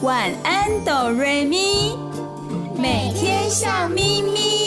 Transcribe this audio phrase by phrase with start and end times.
[0.00, 1.96] 晚安哆瑞咪，
[2.76, 4.57] 每天笑眯眯。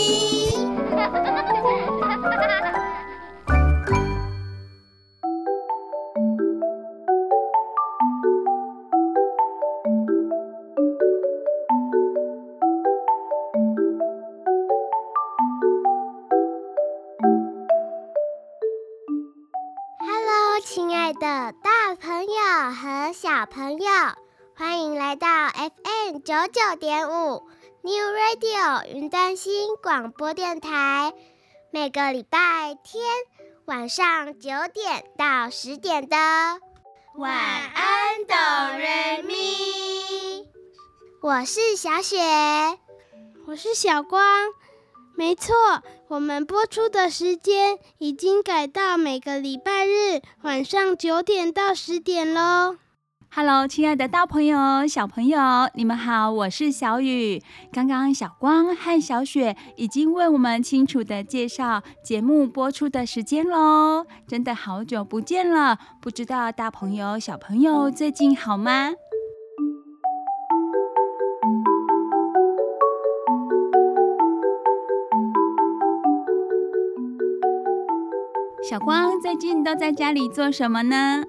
[26.52, 27.48] 九九点五
[27.82, 31.14] New Radio 云端新广播电台。
[31.72, 33.06] 每个礼拜天
[33.64, 36.18] 晚上九点到十点的
[37.16, 38.36] 晚安哆
[38.78, 40.46] 瑞咪，
[41.22, 42.18] 我是小雪，
[43.48, 44.50] 我是小光。
[45.16, 45.56] 没错，
[46.10, 52.76] 我们播出的时间已经改到每个礼拜日晚上九点到十点喽。
[53.34, 55.40] Hello，亲爱的大朋友、小朋友，
[55.76, 57.42] 你们好，我是小雨。
[57.72, 68.92] 刚刚小光和小雪已经为我们清楚地介绍节目播出的时间喽，真的好久不见了，不知道大朋友、小朋友最近好吗？
[78.70, 81.24] 小光最近都在家里做什么呢？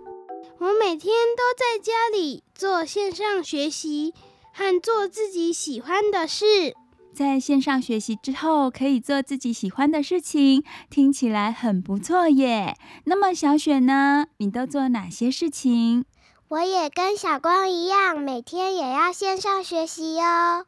[0.62, 4.14] 我每天都在家里做线上学习
[4.52, 6.77] 和做自己喜欢的事。
[7.12, 12.77] 在线上学习之后，可以做自己喜欢的事情，听起来很不错耶。
[13.06, 14.27] 那么小雪呢？
[14.36, 16.05] 你都做哪些事情？
[16.46, 20.64] 我也跟小光一样，每天也要线上学习哟。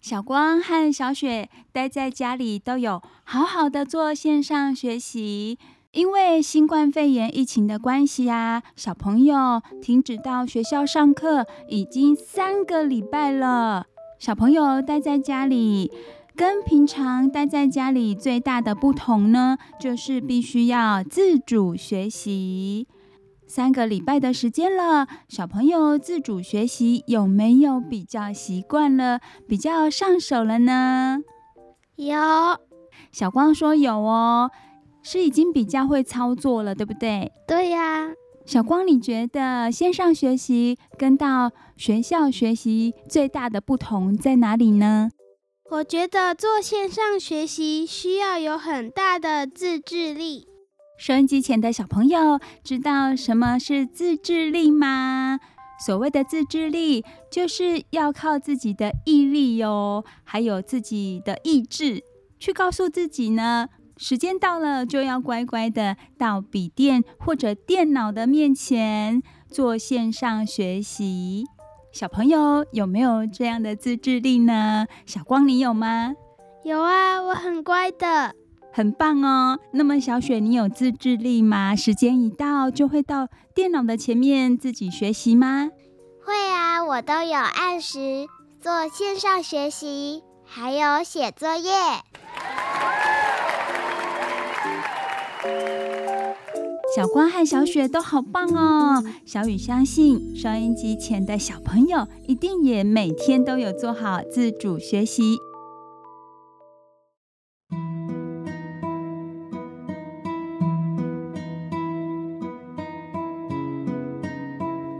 [0.00, 5.58] 小光和小雪待在家里都有好好的做线上学习。
[5.94, 13.86] 因为新冠肺炎疫情的关系啊，小朋友停止到学校上课已经三个礼拜了。
[14.18, 15.92] 小朋友待在家里，
[16.34, 22.88] 跟平常待在家里最大的不同呢，就是必须要自主学习。
[23.46, 31.18] 三个礼拜的时间了，小朋友自主学习有没有比较习惯了，比较上手了呢？
[31.94, 32.16] 有，
[33.12, 34.50] 小光说有哦。
[35.04, 37.30] 是已经比较会操作了，对不对？
[37.46, 38.10] 对呀。
[38.46, 45.10] 小光，你觉得线上学习跟到学校学习最大的不同在哪里呢？
[45.70, 50.46] 我觉得做线上学习需要有很大的自制力。
[50.98, 55.40] 收音机前的小朋友知道什么是自制力吗？
[55.84, 62.04] 所谓的自制力，就是要靠自己的毅力哟，还有自己的意志，
[62.38, 63.68] 去告诉自己呢。
[63.96, 71.44] 时间到了，就要乖乖的到笔电或者电脑的面前做线上学习。
[71.92, 74.86] 小朋友有没有这样的自制力呢？
[75.06, 76.14] 小光，你有吗？
[76.64, 78.34] 有啊，我很乖的，
[78.72, 79.60] 很棒哦。
[79.72, 81.76] 那么小雪，你有自制力吗？
[81.76, 85.70] 时间一到就会到电脑的前面自己学习吗？
[86.24, 88.26] 会啊，我都有按时
[88.60, 91.70] 做线上学习，还有写作业。
[96.94, 99.04] 小光和小雪都好棒哦！
[99.26, 105.38] 小雨相信收音机前的小朋友一定也每天都有做好自主学习。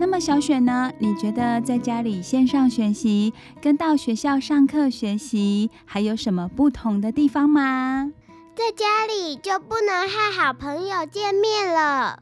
[0.01, 0.93] 那么小雪呢？
[0.99, 8.14] 你觉得在家里线上学习跟到学校上课学习还有什么不同的地方吗？
[8.57, 12.21] 在家里就不能和好朋友见面了。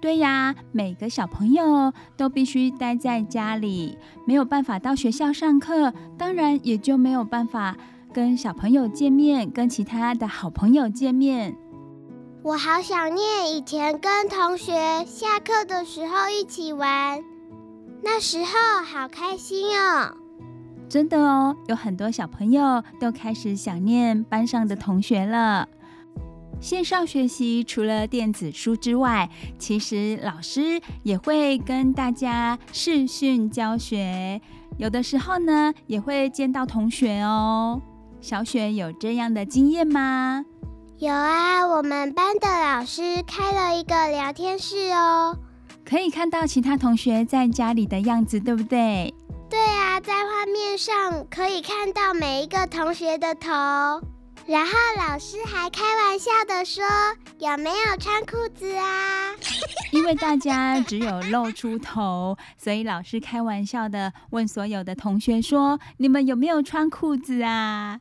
[0.00, 7.76] 对呀，每个小朋友都必须待在家里，没有办法到学校上课，当然也就没有办法
[8.12, 11.56] 跟小朋友见面，跟其他的好朋友见面。
[12.42, 17.24] 我好想念以前跟同学下课的时候一起玩，
[18.02, 20.14] 那时候好开心哦。
[20.94, 25.68] 真的哦，有很多小朋友都开始想念班上的同学了。
[26.60, 34.40] 线上学习除了电子书之外，其实老师也会跟大家视讯教学，
[34.76, 37.82] 有的时候呢也会见到同学哦。
[38.20, 40.44] 小雪有这样的经验吗？
[40.98, 45.36] 有啊，我们班的老师开了一个聊天室哦，
[45.84, 49.12] 可以看到其他同学在家里的样子，对不对？
[49.54, 53.52] 对啊，在画面上可以看到每一个同学的头，
[54.48, 56.82] 然后老师还开玩笑的说
[57.38, 59.30] ：“有没有穿裤子啊？”
[59.94, 68.00] 因为大家只有露出头，所以老师开玩笑的问所有的同学说：“你们有没有穿裤子啊？”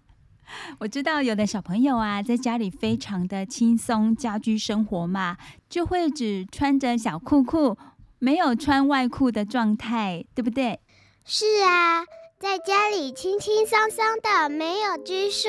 [0.79, 5.38] 我知道有的小朋友啊，在家里非常的轻松，家居生活嘛，
[5.69, 7.77] 就会只穿着小裤裤，
[8.17, 10.79] 没有穿外裤的状态，对不对？
[11.25, 12.03] 是啊，
[12.37, 15.47] 在家里轻轻松松的，没有拘束。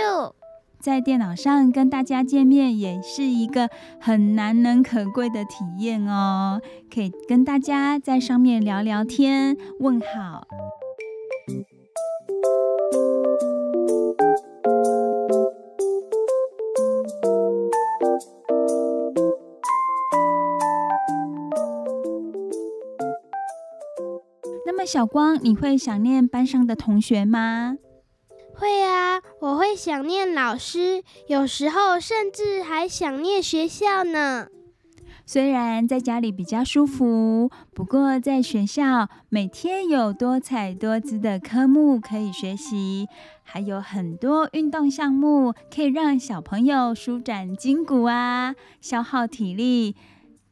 [0.80, 3.68] 在电脑上跟大家见面，也是一个
[4.00, 6.60] 很难能可贵的体验哦。
[6.92, 10.46] 可以跟大家在上面聊聊天，问好。
[24.84, 27.76] 小光，你会想念班上的同学吗？
[28.54, 34.46] 会啊，我会想念老师，有时候甚至还想念学校呢。
[35.26, 43.08] 虽然在家里比较舒服，不过在学校每天有多彩多姿的科目可以学习，
[43.42, 49.96] 还有很多运动项目可以让小朋友舒展筋骨啊，消耗体力，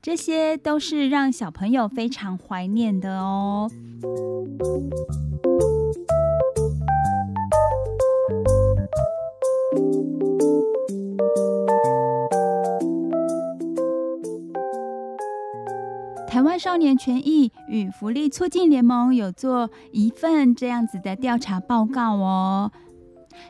[0.05, 3.71] 这些都是让小朋友非常怀念的哦。
[16.27, 22.73] 台湾少年权益与福利促进联盟有做一份这样子的调查报告哦。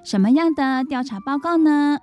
[0.04, 1.98] 什么样的调查报告呢？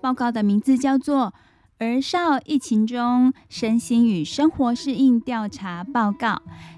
[0.00, 1.26] 报告的名字叫做
[1.80, 6.28] 《儿少疫情中身心与生活适应调查报告》。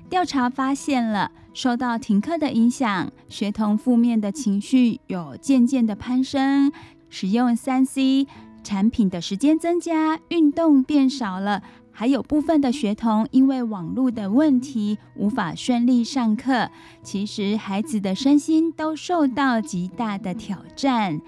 [0.09, 6.71] 调查发现了，受到停课的影响，学童负面的情绪有渐渐的攀升，
[7.11, 8.29] 使用三 C
[8.63, 11.65] 产品的时间增加，运动变少了。
[11.91, 16.71] 还有部分的学童因为网络的问题无法顺利上课，
[17.03, 21.21] 其实孩子的身心都受到极大的挑战。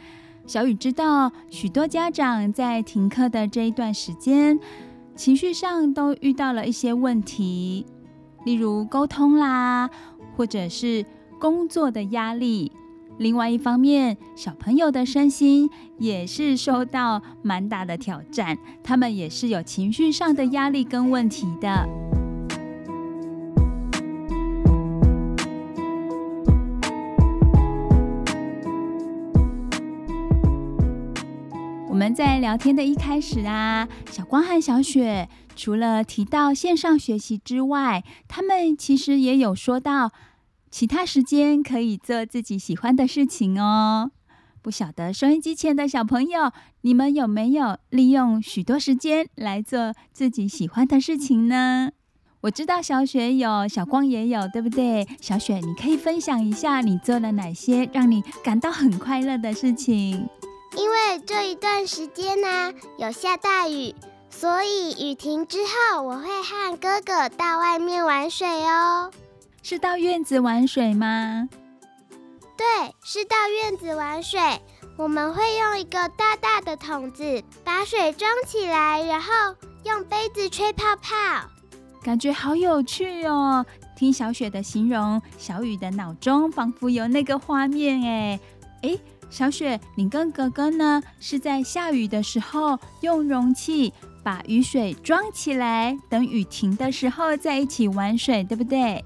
[0.47, 4.61] 小雨知道，许多家长在停课的这一段时间，
[5.17, 7.87] 情绪上都遇到了一些问题，
[8.45, 9.89] 例如沟通啦，
[10.37, 11.07] 或者是
[11.41, 12.73] 工作的压力。
[13.17, 21.89] 另外一方面，小朋友的身心也是受到蛮大的挑战，他们也是有情绪上的压力跟问题的。
[32.15, 40.13] 在聊天的一开始啊，小光和小雪除了提到线上学习之外，他们其实也有说到。
[40.71, 44.11] 其他时间可以做自己喜欢的事情哦。
[44.61, 46.51] 不晓得收音机前的小朋友，
[46.81, 51.91] 你们有没有利用许多时间来做自己喜欢的事情呢？
[52.41, 55.07] 我知道小雪有，小光也有，对不对？
[55.21, 60.29] 小雪，你可以分享一下你做了哪些让你感到很快乐的事情？
[60.77, 63.95] 因为这一段时间呢，有下大雨，
[64.29, 69.11] 所以雨停之后，我会和哥哥到外面玩水哦。
[69.63, 71.49] 是到院子玩水吗？
[72.57, 74.41] 对，是到院子玩水。
[74.97, 79.33] 我们会用一个大大的桶子把水装起来，然后
[79.85, 81.15] 用杯子吹泡泡，
[82.03, 83.65] 感觉好有趣哦。
[83.97, 88.41] 听小雪的形容，小雨的脑中仿佛有那个画面哎
[88.83, 88.99] 哎，
[89.35, 99.05] 小雪，你跟哥哥呢是在下雨的时候用容器把雨水装起来，等雨停的时候再一起玩水，对不对？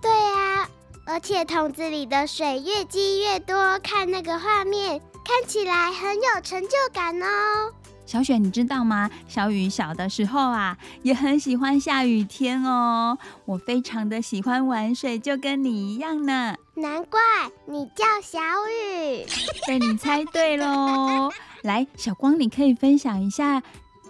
[0.00, 0.68] 对啊，
[1.04, 7.72] 而且桶子里的水越积越多，看那个画面，看起来很有成就感哦。
[8.06, 9.10] 小雪，你知道吗？
[9.26, 13.18] 小雨小的时候啊，也很喜欢下雨天哦。
[13.44, 16.54] 我非常的喜欢玩水，就跟你一样呢。
[16.78, 17.18] 难怪
[17.64, 19.24] 你叫小雨，
[19.66, 21.30] 被你猜对喽。
[21.64, 23.62] 来，小光，你可以分享一下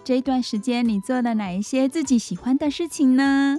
[0.03, 3.57] 这一段时间你做了哪一些自己喜欢的事情呢？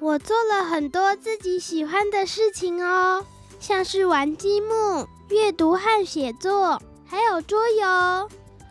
[0.00, 3.24] 我做了很多自己喜欢的事情哦，
[3.60, 8.28] 像是玩积木、阅读和写作，还有桌游。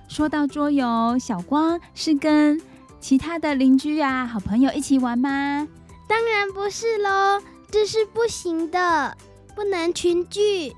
[0.10, 2.62] 说到桌游，小光是跟
[3.00, 5.66] 其他的邻居啊、好朋友一起玩吗？
[6.10, 9.16] 当然不是喽，这是不行的，
[9.56, 10.74] 不能群聚。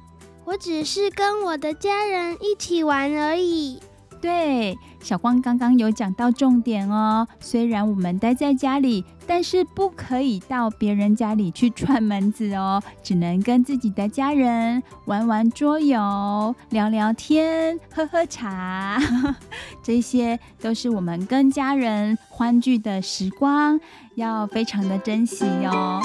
[0.45, 3.79] 我只是跟我的家人一起玩而已。
[4.21, 7.27] 对，小光刚刚有讲到重点哦。
[7.41, 18.97] 虽然我们待在家里，但是不可以到别人家里去串门子哦，只能跟自己的家人玩玩桌游、聊聊天、喝喝茶，
[19.83, 23.77] 这些都是我们跟家人欢聚的时光，
[24.15, 26.01] 要非常的珍惜哦。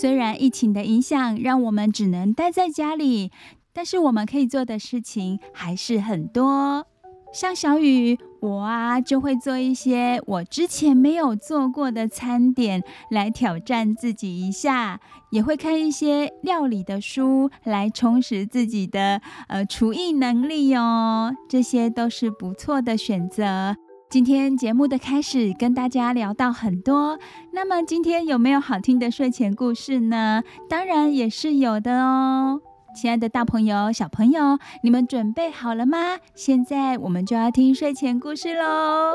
[0.00, 3.30] 虽然疫情的影响让我们只能待在家里，
[3.74, 6.86] 但是我们可以做的事情还是很多。
[7.34, 14.98] 像小雨，我啊就会做一些我之前没有做过的餐点来挑战自己一下，
[15.32, 21.30] 也会看一些料理的书来充实自己的呃厨艺能力哦。
[21.46, 23.76] 这些都是不错的选择。
[24.10, 27.16] 今天节目的开始，跟大家聊到很多。
[27.52, 30.42] 那么今天有没有好听的睡前故事呢？
[30.68, 32.60] 当然也是有的哦。
[32.92, 36.18] 亲爱的大朋友、小朋友，你们准备好了吗？
[36.34, 39.14] 现在我们就要听睡前故事喽。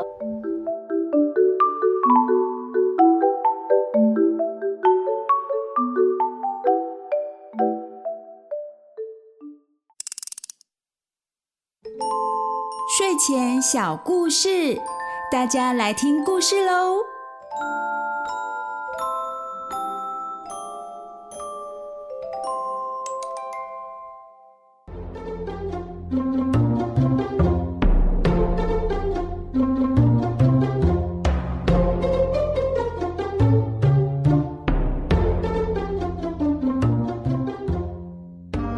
[13.26, 14.80] 前小故事，
[15.32, 16.98] 大家来听故事喽！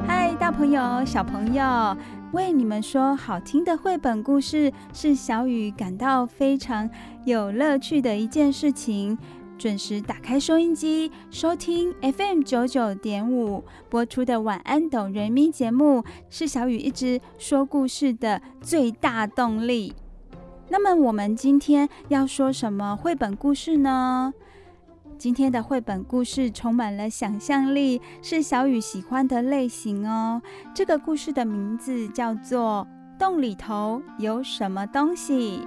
[0.07, 1.95] 嗨，大朋友、小朋友。
[2.33, 6.89] 为你们说好听的绘本故事，是小雨感到非常
[7.25, 9.17] 有乐趣的一件事情。
[9.57, 19.95] 准时打开收音机，收听 FM 九九点五播出的《晚安，哆瑞咪》节目，是小雨一直说故事的最大动力。
[20.69, 24.35] 那么，我们今天要说什么绘本故事呢？
[25.19, 30.41] 今天的绘本故事充满了想象力，是小雨喜欢的类型哦。
[30.73, 32.87] 这个故事的名字叫做
[33.19, 35.61] 《洞里头有什么东西》。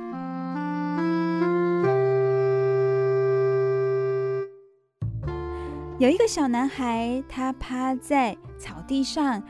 [6.00, 9.44] 有一个小男孩，他趴在草地上，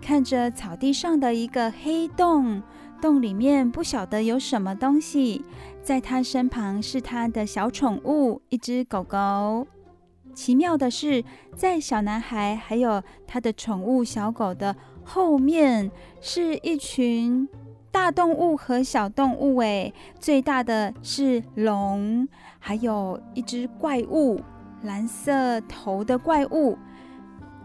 [0.00, 2.62] 看着草地上的一个黑洞，
[3.02, 5.44] 洞里面不晓得有什么东西。
[5.82, 9.66] 在他身旁是他的小宠物，一只狗狗。
[10.32, 11.24] 奇妙的是，
[11.56, 17.48] 在小男孩还有他的宠物小狗的后面，是一群
[17.90, 19.58] 大动物和小动物。
[19.58, 22.28] 诶，最大的是龙，
[22.60, 24.40] 还有一只怪物，
[24.82, 26.78] 蓝色头的怪物。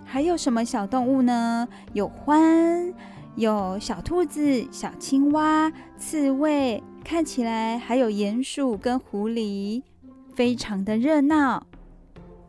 [0.03, 1.67] 还有什么小动物呢？
[1.93, 2.93] 有獾，
[3.35, 6.83] 有小兔子、小青蛙、刺猬。
[7.09, 9.81] 看起来还有鼹鼠跟狐狸，
[10.35, 11.65] 非常的热闹。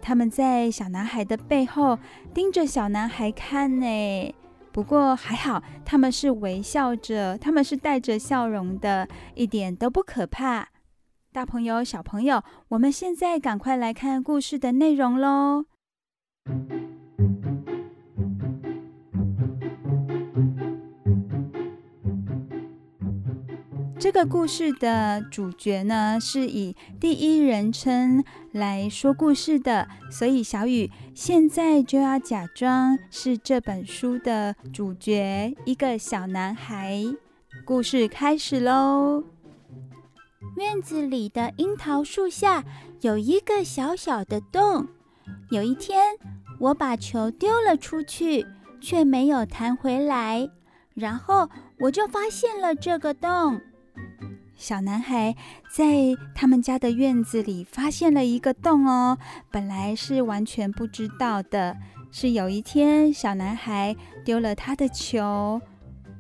[0.03, 1.97] 他们在小男孩的背后
[2.35, 4.35] 盯着小男孩看呢。
[4.73, 10.71] 不过还好，他们是微笑着，他们是带着笑容的，一点都不可怕。
[11.33, 15.67] 大朋友、小朋友，我们现在赶快来看故事的内容喽。
[23.99, 37.03] 这个故事的主角呢，是以第一人称来说故事的，所以小雨现在就要假装是这本书的主角，一个小男孩。
[37.65, 39.25] 故事开始喽！
[40.57, 42.65] 院子里的樱桃树下
[43.01, 44.87] 有一个小小的洞。
[45.51, 46.15] 有一天，
[46.61, 48.47] 我把球丢了出去，
[48.81, 50.49] 却没有弹回来，
[50.95, 51.51] 然后
[51.81, 53.61] 我就发现了这个洞。
[54.59, 55.37] 小男孩
[55.71, 59.17] 在他们家的院子里发现了一个洞哦，
[59.53, 61.77] 本来是完全不知道的。
[62.11, 65.61] 是有一天，小男孩丢了他的球，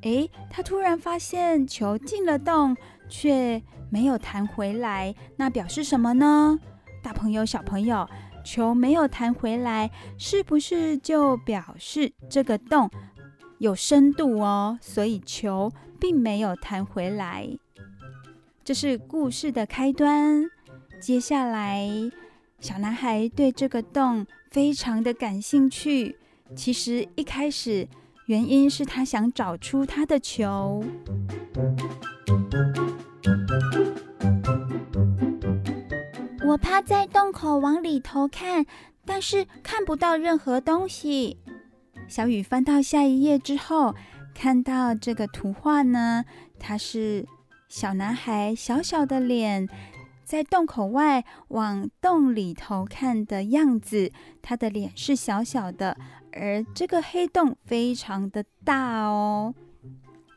[0.03, 2.77] 诶，他突然发现球进了洞，
[3.09, 5.13] 却没有弹回来。
[5.37, 6.57] 那表示什么呢？
[7.03, 8.09] 大朋友、小朋友，
[8.45, 12.89] 球没有弹回来，是不是就表示这个洞
[13.59, 14.79] 有深度哦？
[14.81, 17.49] 所以球并没有弹回来。
[18.69, 20.45] 这是故事的开端。
[21.01, 21.89] 接下来，
[22.61, 26.19] 小男孩对这个洞非常的感兴趣。
[26.55, 27.89] 其实一开始，
[28.27, 30.85] 原因是他想找出他的球。
[36.47, 38.67] 我趴在洞口往里头看，
[39.07, 41.39] 但是看不到任何东西。
[42.07, 43.95] 小雨翻到下一页之后，
[44.35, 46.27] 看到这个图画呢，
[46.59, 47.27] 它是
[47.69, 49.69] 小男孩小小的脸，
[50.25, 54.11] 在洞口外往洞里头看的样子。
[54.41, 55.97] 他的脸是小小的，
[56.33, 59.55] 而这个黑洞非常的大哦。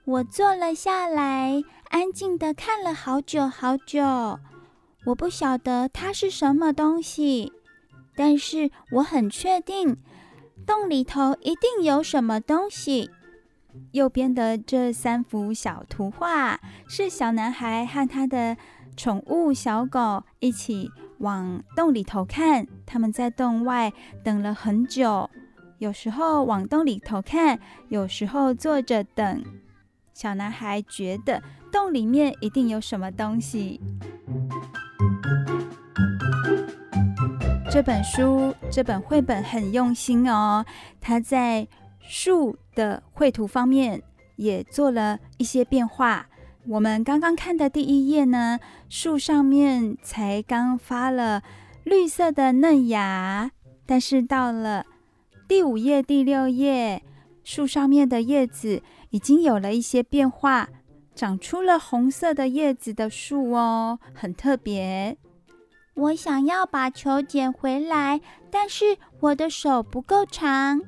[0.04, 4.38] 我坐了下来，安静的看了好久好久。
[5.06, 7.54] 我不晓得它是什么东西，
[8.14, 9.96] 但是我很确定，
[10.66, 13.10] 洞里头一定有什么东西。
[13.92, 18.58] 右边的这三幅小图画是小男孩和他的
[18.96, 22.68] 宠物小狗一起往洞里头看。
[22.86, 23.92] 他们在洞外
[24.24, 25.30] 等了很久，
[25.78, 27.60] 有时候往洞里头看，
[27.90, 29.44] 有时候坐着等。
[30.13, 33.80] 小男孩觉得洞里面一定有什么东西。
[37.72, 40.66] 这本书，这本绘本很用心哦。
[41.00, 41.66] 它在
[42.00, 44.01] 树的绘图方面
[44.36, 46.28] 也做了一些变化。
[46.68, 51.42] 我们刚刚看的第一页呢，树上面才刚发了
[51.84, 53.51] 绿色的嫩芽，
[53.86, 54.86] 但是到了
[55.48, 57.01] 第五页、第六页，
[57.44, 60.70] 树上面的叶子已经有了一些变化，
[61.16, 65.18] 长出了红色的叶子的树哦，很特别。
[65.96, 70.80] 我想要把球捡回来，但是我的手不够长，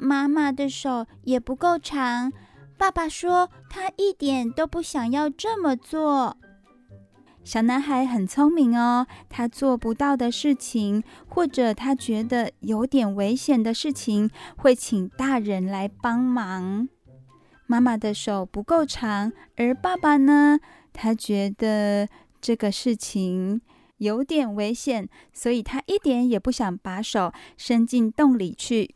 [0.00, 2.32] 妈妈的手也不够长。
[2.76, 6.36] 爸爸说他一点都不想要这么做。
[7.44, 16.88] 小男孩很聪明哦，他做不到的事情，或者他觉得有点危险的事情，会请大人来帮忙。
[17.66, 20.58] 妈妈的手不够长，而爸爸呢，
[20.92, 22.08] 他觉得
[22.40, 23.60] 这个事情。
[23.98, 28.94] 有点危险，所以他一点也不想把手伸进洞里去。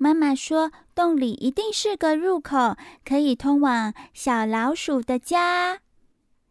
[0.00, 5.80] 妈妈说，洞里一定是个入口，可以通往小老鼠的家。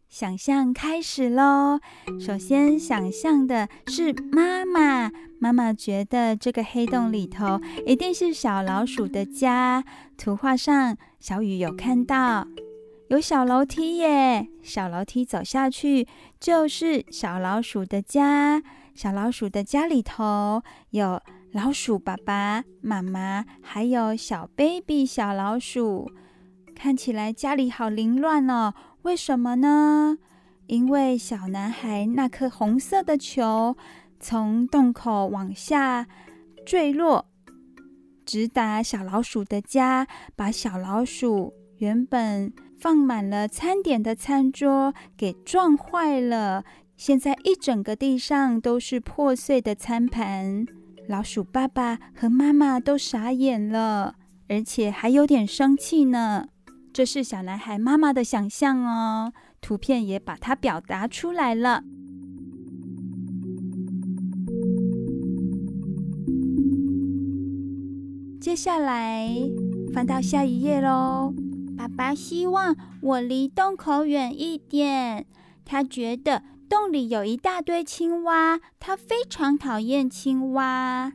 [0.06, 1.80] 想象开始喽。
[2.20, 9.82] 首先想象的是妈妈，妈妈觉得这个黑洞里头一定是小老鼠的家。
[10.18, 12.46] 图画上，小雨有看到。
[13.08, 16.06] 有小楼梯耶，小楼梯走下去
[16.38, 18.62] 就是小老鼠的家。
[18.94, 26.10] 小老鼠的家里头有老鼠爸爸妈妈，还有小 baby 小老鼠。
[26.74, 30.18] 看起来家里好凌乱哦，为什么呢？
[30.66, 33.76] 因为小男孩那颗红色的球
[34.20, 36.06] 从洞口往下
[36.66, 37.26] 坠落，
[38.26, 40.06] 直达小老鼠的家，
[40.36, 42.52] 把小老鼠原本。
[42.78, 46.62] 放满了餐点的餐桌给撞坏了，
[46.96, 50.64] 现在一整个地上都是破碎的餐盘。
[51.08, 54.16] 老鼠爸爸和妈妈都傻眼了，
[54.46, 56.48] 而且还有点生气呢。
[56.92, 61.82] 这是小男孩妈妈的想象哦，图片也把它表达出来了。
[68.38, 69.30] 接下来
[69.94, 71.32] 翻到下一页喽。
[71.74, 75.24] 爸爸希望我离洞口远一点。
[75.64, 81.12] 他觉得洞里有一大堆青蛙，他非常讨厌青蛙。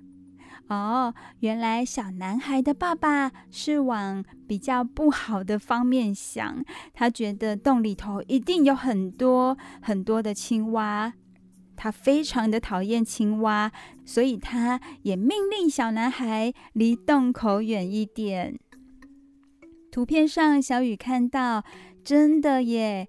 [0.68, 6.64] 哦，原来小男孩的爸爸是往比较不好的方面想。
[6.94, 11.14] 他觉得洞里头一定有很多很多的青蛙，
[11.76, 13.72] 他非常的讨厌青蛙，
[14.06, 18.58] 所以他也命令小男孩离洞口远一点。
[19.92, 21.64] 图片上，小雨看到，
[22.04, 23.08] 真的耶，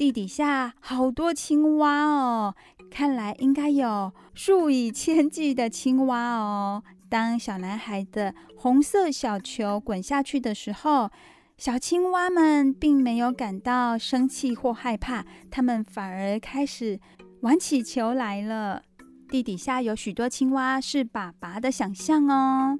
[0.00, 2.54] 地底下好多青蛙哦，
[2.90, 6.82] 看来应该有数以千计的青蛙哦。
[7.10, 11.10] 当小男孩的红色小球滚下去的时候，
[11.58, 16.98] 小青蛙们并没有感到生气或害怕，它们反而开始
[17.42, 18.82] 玩起球来了。
[19.28, 22.78] 地底下有许多青蛙，是爸爸的想象哦。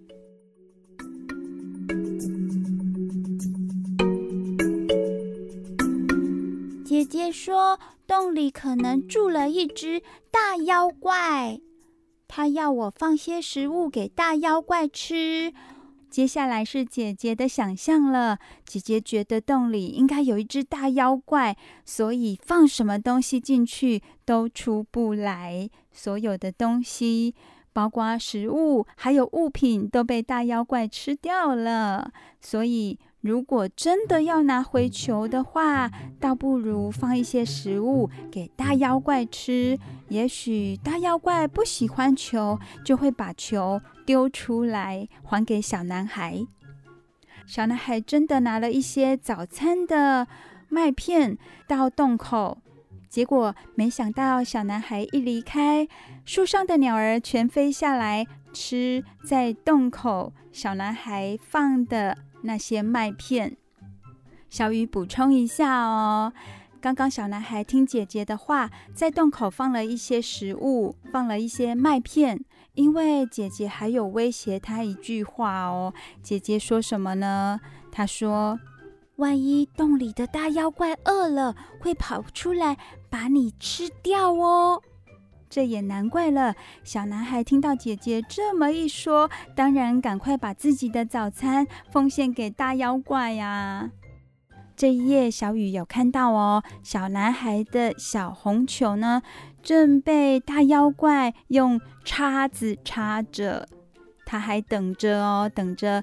[6.91, 11.61] 姐姐说，洞里可能住了一只大妖怪，
[12.27, 15.53] 她要我放些食物给大妖怪吃。
[16.11, 27.37] 接下来是姐姐的想象了，姐姐觉得洞里应该有一只大妖怪，所以放什么东西进去都出不来，所有的东西
[27.73, 32.11] 包括食物还有物品都被大妖怪吃掉了。
[32.41, 39.79] 所以，如果真的要拿回球的话，倒不如放一些食物给大妖怪吃。
[40.09, 46.47] 也许大妖怪不喜欢球，就会把球丢出来还给小男孩。
[47.47, 50.27] 小男孩真的拿了一些早餐的
[50.69, 51.37] 麦片
[51.69, 52.59] 到洞口，
[53.09, 55.87] 结果没想到小男孩一离开，
[56.25, 63.57] 树上的鸟儿全飞下来吃在洞口小男孩放的那些麦片。
[64.49, 66.33] 小雨补充一下哦，
[66.81, 72.45] 刚刚小男孩听姐姐的话，在洞口放了一些食物，放了一些麦片。
[72.75, 77.61] 因为姐姐还有威胁他一句话哦，姐姐说什么呢？
[77.93, 78.59] 她说
[79.17, 82.79] ：“万一洞里的大妖怪饿了，会跑出来
[83.11, 84.81] 把你吃掉哦。”
[85.51, 86.55] 这也难怪了。
[86.85, 93.91] 小男孩听到姐姐这么一说，当然赶快把自己的早餐奉献给大妖怪呀。
[94.77, 99.21] 这一页，小雨有看到哦，小男孩的小红球呢，
[99.63, 103.69] 正被大妖怪用叉子插着，
[104.25, 106.03] 他还等着哦，等着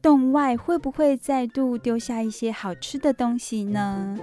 [0.00, 4.16] 洞外会不会再度丢下一些好吃的东西呢？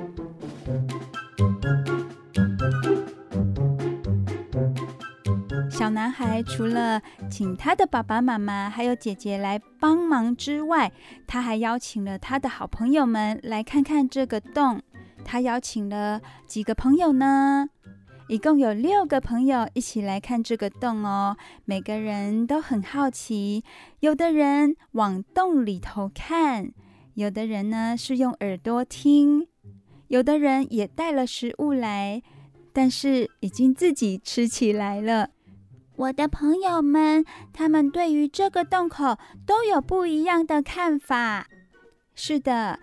[5.81, 10.91] 小男孩除了请他的爸爸妈妈还有姐姐来帮忙之外，
[11.25, 14.79] 他还邀请了他的好朋友们来看看这个洞。
[15.25, 17.67] 他邀请了几个朋友呢？
[18.27, 21.35] 一共有六个朋友一起来看这个洞哦。
[21.65, 23.63] 每个人都很好奇，
[24.01, 26.71] 有的人往洞里头看，
[27.15, 29.47] 有的人呢是用耳朵听，
[30.09, 32.21] 有的人也带了食物来，
[32.71, 35.31] 但是已经自己吃起来了。
[36.01, 41.45] 我的朋友们，他们对于这个洞口都有不一样的看法。
[42.15, 42.79] 是的，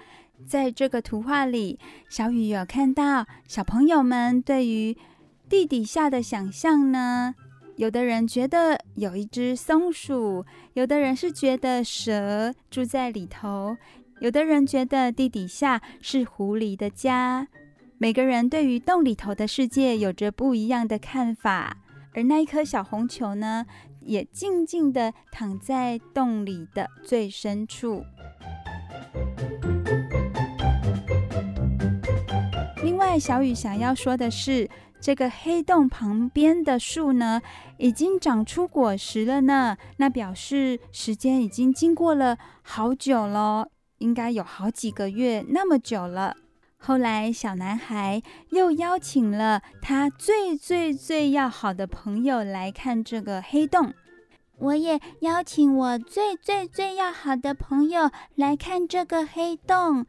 [0.46, 4.96] 在这个图画里，小雨有看到小朋友们对于
[5.48, 7.34] 地底下的想象呢。
[7.74, 13.76] 有的人觉得有一只松鼠，有的人是觉得蛇住在里头，
[14.20, 17.48] 有的人觉得地底下是狐狸的家。
[17.98, 21.78] 每个人对于洞里头的世界有着不一样的看法。
[22.18, 23.64] 而那一颗小红球呢，
[24.00, 28.04] 也静静地躺在洞里的最深处。
[32.82, 34.68] 另外，小雨想要说的是，
[35.00, 37.40] 这个黑洞旁边的树呢，
[37.76, 39.76] 已经长出果实了呢。
[39.98, 46.34] 那表示时间已经经过了好久了，应该有好几个月那么久了。
[46.80, 53.92] 后来，小男孩又邀请了他最最最要好的朋友来看这个黑洞。
[54.58, 60.06] 我也邀请我最最最要好的朋友来看这个黑洞。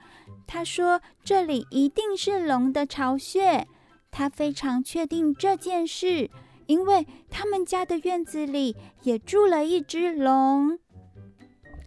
[0.48, 3.68] 他说这里一定是龙的巢穴，
[4.10, 6.32] 他非常确定这件事，
[6.66, 10.80] 因为他们家的院子里也住了一只龙。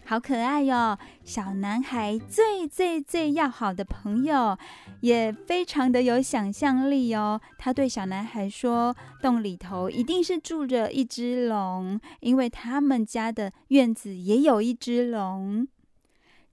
[0.04, 0.98] 好可爱哟！
[1.24, 4.58] 小男孩最最最要好的朋友，
[5.00, 7.40] 也非常的有想象力哦。
[7.56, 15.66] 他对小男孩说：“洞里头一定是住着一只龙，因为他们家的院子也有一只龙。”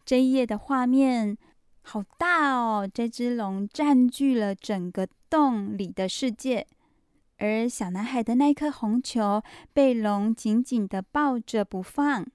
[0.06, 1.38] 这一页的画面
[1.82, 6.66] 好大哦，这只龙占据了整个洞里的世界，
[7.40, 9.42] 而小男孩的那颗红球
[9.74, 12.26] 被龙紧紧的抱着不放。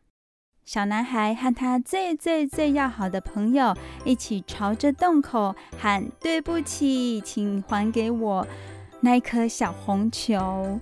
[0.64, 8.46] 小男孩和他最最最要好的朋友一起朝着洞口喊：“对不起，请还给我
[9.00, 10.80] 那颗小红球。”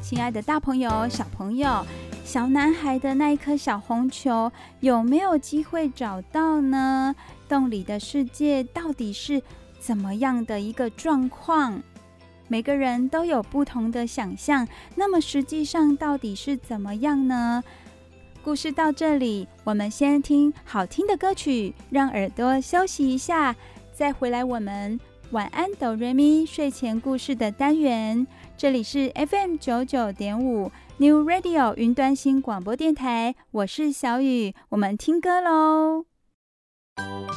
[0.00, 1.84] 亲爱的，大朋友、小朋友。
[2.24, 7.14] 小男孩的那一颗小红球有没有机会找到呢？
[7.46, 9.42] 洞里的世界到底是
[9.78, 11.82] 怎么样的一个状况？
[12.48, 17.62] 每个人都有不同的想象，那么实际上到底是怎么样呢？
[18.42, 23.54] 故事到这里，我们先听好听的歌曲，让耳朵休息一下，
[23.92, 24.98] 再回来我们
[25.30, 28.26] 晚安哆瑞咪睡前故事的单元。
[28.56, 30.72] 这里是 FM 九九点五。
[30.96, 36.04] New Radio 云端新广播电台，我是小雨，我们听歌喽。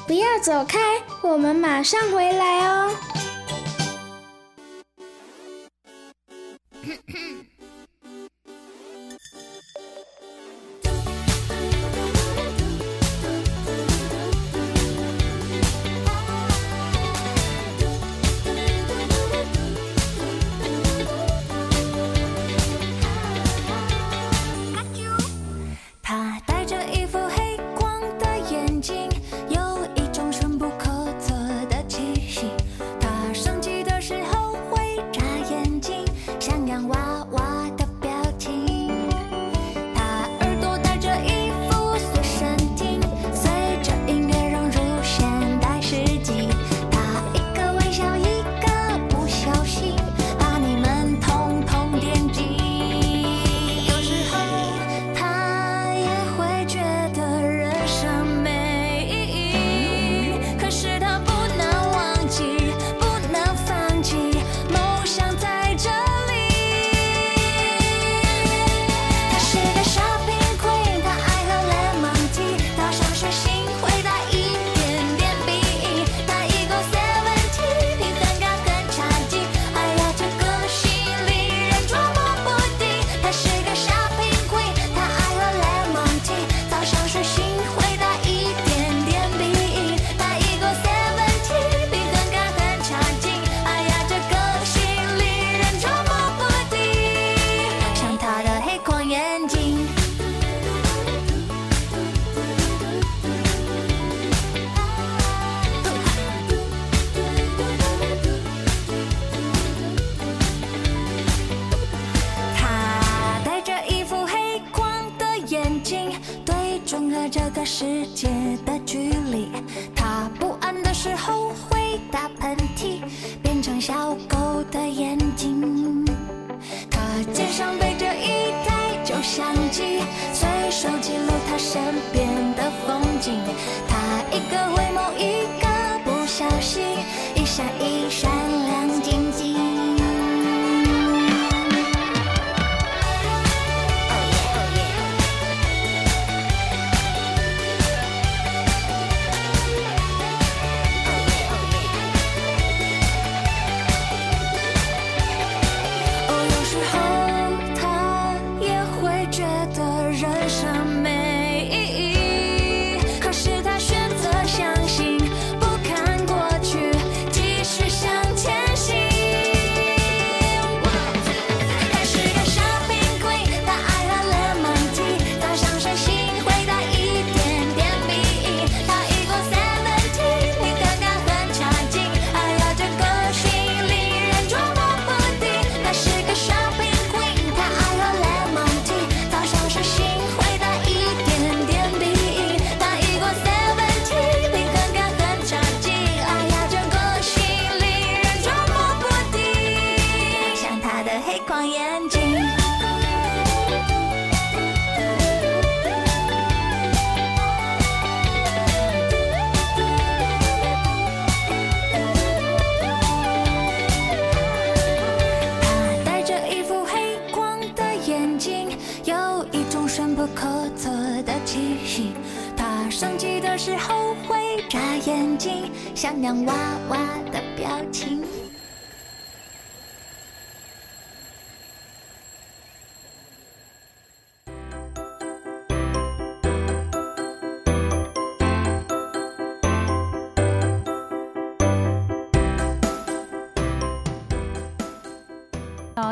[0.05, 0.77] 不要走开，
[1.23, 2.95] 我们马上回来哦。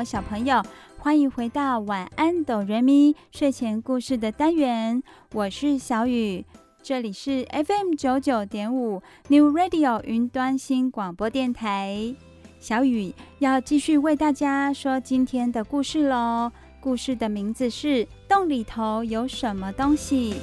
[0.05, 0.61] 小朋友，
[0.99, 5.01] 欢迎回到晚安哆瑞咪睡前故事的单元，
[5.33, 6.45] 我是小雨。
[6.83, 12.15] 这里是 FM 九九点五 New Radio 云端新广播电台，
[12.59, 16.51] 小雨要继续为大家说今天的故事喽。
[16.79, 20.35] 故事的名字是《洞里头有什么东西》。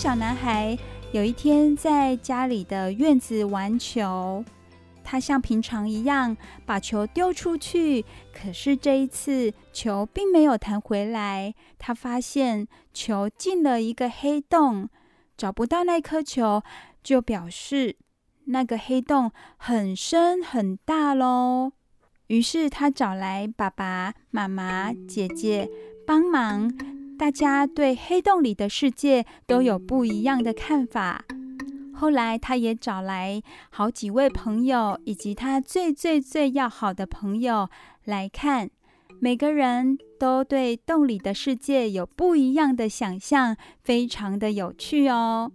[0.00, 0.78] 小男孩。
[1.12, 4.42] 有一天，在家里的院子玩球，
[5.04, 6.34] 他像平常一样
[6.64, 11.54] 把球丢出去，可是这一次球并没有弹回来。
[11.78, 14.88] 他发现球进了一个黑洞，
[15.36, 16.62] 找不到那颗球，
[17.02, 17.96] 就表示
[18.46, 21.72] 那个黑洞很深很大喽。
[22.28, 25.68] 于是他找来爸爸妈妈、姐姐
[26.06, 26.99] 帮忙。
[27.20, 31.22] 大家对黑洞里的世界都有不一样的看法。
[31.92, 37.68] 后来，他也找来好几位朋友，以及他最最最要好的朋友
[38.06, 38.70] 来看。
[39.20, 45.52] 每个人都对洞里的世界有不一样的想象，非常的有趣哦。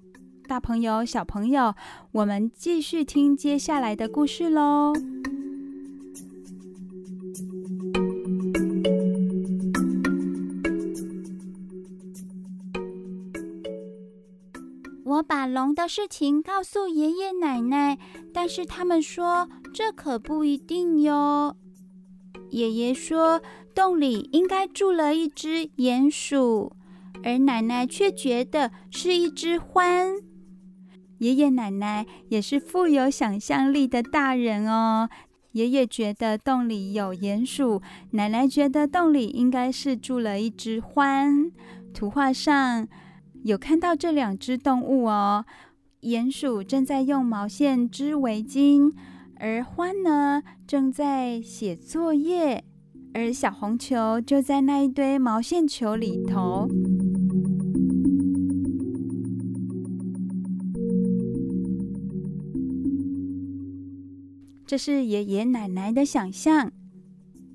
[0.47, 1.73] 大朋友、小朋友，
[2.11, 4.93] 我们继续听接下来的故事喽。
[15.15, 17.97] 我把龙的事情告诉爷爷奶奶，
[18.33, 21.55] 但是他们说这可不一定哟。
[22.49, 23.41] 爷爷说
[23.73, 26.75] 洞里应该住了一只鼹鼠，
[27.23, 30.21] 而奶奶却觉得是一只獾。
[31.19, 35.09] 爷爷奶奶也是富有想象力的大人哦。
[35.53, 41.51] 爷爷觉得洞里有鼹鼠，奶奶觉得洞里应该是住了一只獾。
[41.93, 42.85] 图画上
[43.45, 45.45] 有看到这两只动物哦。
[46.01, 48.91] 鼹鼠正在用毛线织围巾，
[49.35, 52.63] 而獾呢，正在写作业，
[53.13, 56.67] 而小红球就在那一堆毛线球里头。
[64.65, 66.71] 这是爷爷奶奶的想象。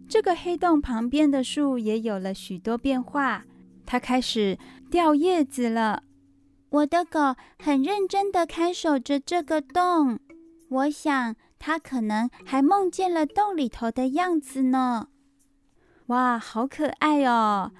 [0.08, 3.44] 这个黑洞旁边的树也有了许多变化，
[3.90, 4.56] 它开始
[4.88, 6.04] 掉叶子了。
[6.68, 10.20] 我的狗很认真地看守着这个洞，
[10.68, 15.08] 我想它可能还梦见了洞里头的样子呢。
[16.06, 17.72] 哇，好可爱哦！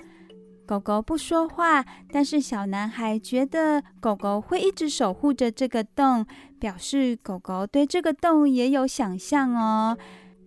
[0.66, 6.26] 狗狗不说话，但是小男孩觉得狗狗会一直守护着这个洞，
[6.58, 9.96] 表示狗狗对这个洞也有想象哦。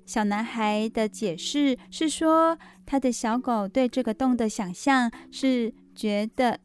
[0.06, 6.60] 小男孩的解释是说，他的小狗对这个洞的想象是觉得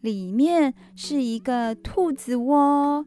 [0.00, 3.04] 里面是一个兔子窝，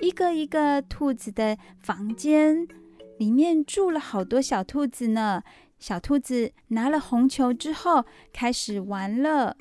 [0.00, 2.66] 一个一个兔子的房间，
[3.18, 5.42] 里面住了好多小兔子呢。
[5.78, 9.56] 小兔子拿了红球之后，开始玩了。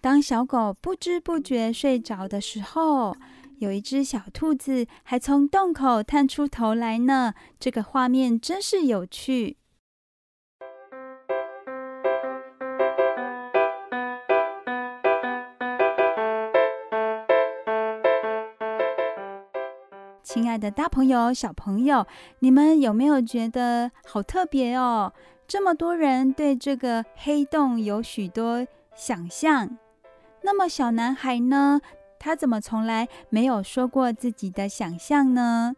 [0.00, 3.16] 当小狗不知不觉睡着的时候，
[3.58, 7.34] 有一只小兔子还从洞口探出头来呢。
[7.60, 9.58] 这个画面真是有趣。
[20.54, 22.06] 爱的大朋友、小朋友，
[22.38, 25.12] 你们有没有觉得好特别哦？
[25.48, 28.64] 这么多人对这个黑洞有许多
[28.94, 29.76] 想象，
[30.42, 31.80] 那么小男孩呢？
[32.20, 35.74] 他怎么从来没有说过自己的想象呢？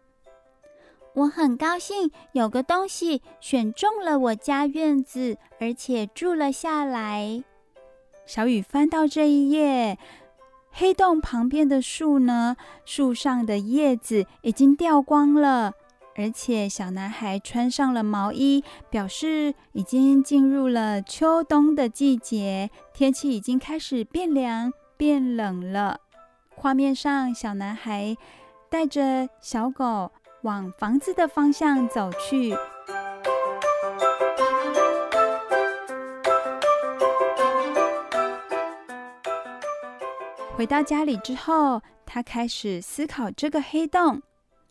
[1.14, 7.42] 我很高兴有个东西选中了我家院子，而且住了下来。
[8.26, 9.98] 小雨翻到这一页，
[10.78, 12.54] 黑洞旁边的树呢？
[12.84, 15.72] 树上的叶子已经掉光了。
[16.14, 26.00] 而且小男孩穿上了毛衣，表示已经进入了秋冬的季节，天气已经开始变凉变冷了。
[26.50, 28.14] 画面上，小男孩
[28.70, 30.12] 带着小狗
[30.42, 32.54] 往房子的方向走去。
[40.56, 44.22] 回到家里之后，他开始思考这个黑洞。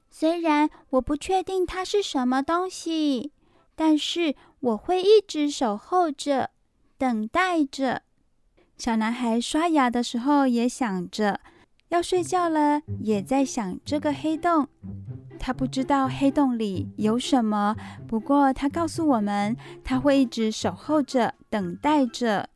[0.09, 3.31] 虽然我不确定它是什么东西，
[3.75, 6.49] 但是我会一直守候着，
[6.97, 8.01] 等待着。
[8.79, 11.39] 小男孩刷牙的时候也想着，
[11.89, 14.67] 要睡觉了，也在想这个黑洞。
[15.37, 17.75] 他不知道黑洞里有什么，
[18.07, 22.49] 不过他告诉我们，他会一直守候着，等待着。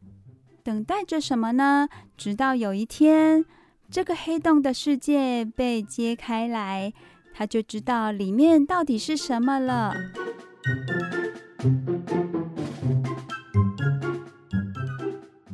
[0.64, 1.88] 等待着什么呢？
[2.20, 3.46] 直到有一天，
[3.90, 6.92] 这个黑洞的世界被揭开来。
[7.34, 9.94] 他就知道里面到底是什么了。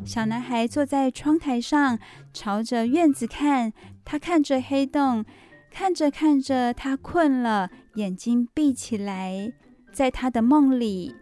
[0.04, 2.00] 小男孩坐在窗台上，
[2.34, 3.72] 朝着院子看。
[4.04, 5.24] 他看着黑洞，
[5.70, 9.54] 看着看着，他困了，眼睛闭起来。
[9.94, 11.16] 在他的梦里，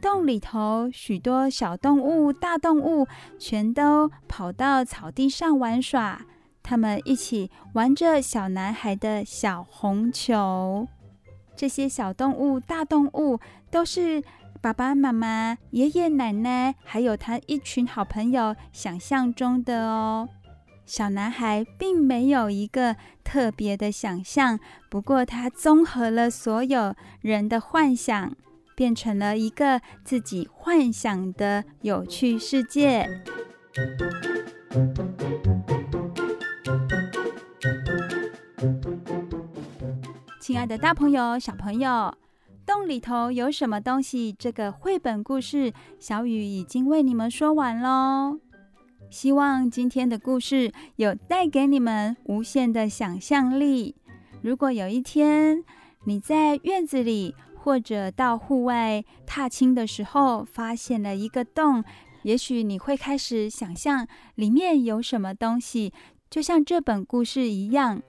[0.00, 3.06] 洞里头许多小动物、大动物
[3.38, 6.24] 全都跑到草地上玩耍。
[6.62, 10.86] 他们一起玩着小男孩的小红球。
[11.56, 14.22] 这些小动物、大动物都是
[14.60, 20.28] 爸爸妈妈、爷爷奶奶，还有他一群好朋友想象中的哦。
[20.84, 24.58] 小男孩并没有一个特别的想象，
[24.88, 28.34] 不过他综合了所有人的幻想，
[28.78, 33.04] 变成了一个自己幻想的有趣世界。
[40.40, 42.14] 亲爱的大朋友、小朋友，
[42.64, 44.32] 洞里头有什么东西？
[44.38, 48.38] 这个绘本故事，小雨已经为你们说完喽。
[49.10, 53.96] 希望今天的故事有带给你们无限的想象力。
[54.40, 55.64] 如果有一天
[56.04, 57.34] 你在院子里
[57.68, 61.84] 或者到户外踏青的时候，发现了一个洞，
[62.22, 65.92] 也许你会开始想象里面有什么东西。
[66.30, 68.02] 就像这本故事一样。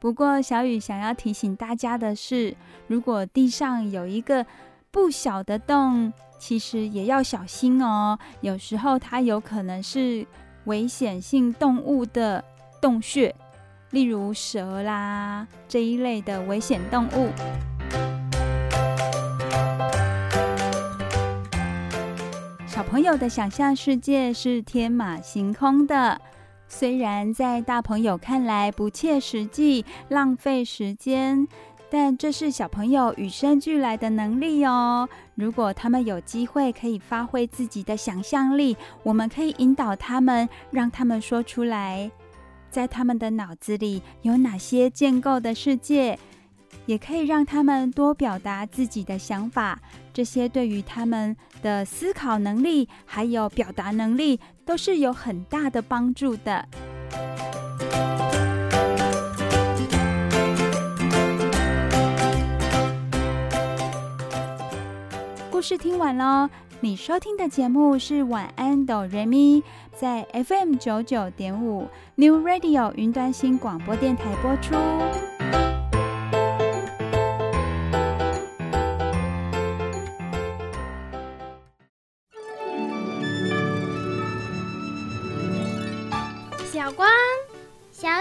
[0.00, 2.56] 不过，小雨想要提醒大家的是，
[2.86, 4.46] 如果地上有一个
[4.90, 8.18] 不小的洞，其实也要小心哦。
[8.40, 10.26] 有时候它有可能是
[10.64, 12.42] 危险性动物的
[12.80, 13.34] 洞穴，
[13.90, 17.28] 例如蛇啦这一类的危险动物。
[22.72, 26.18] 小朋友的想象世界是天马行空的。
[26.66, 31.46] 虽然在大朋友看来不切实际、浪费时间，
[31.90, 35.06] 但这是小朋友与生俱来的能力哦。
[35.34, 42.10] 如果他们有机会可以发挥自己的想象力，我们可以引导他们，让他们说出来，
[42.70, 46.18] 在他们的脑子里有哪些建构的世界。
[46.86, 49.78] 也可以让他们多表达自己的想法，
[50.12, 56.68] 这些对于他们的思考能力还有表达能力都是有很大的帮助的。
[65.50, 69.62] 故事听完喽，你收听的节目是晚安哆瑞咪，
[69.94, 74.74] 在 FM 九九点五 New Radio 云端新广播电台播出。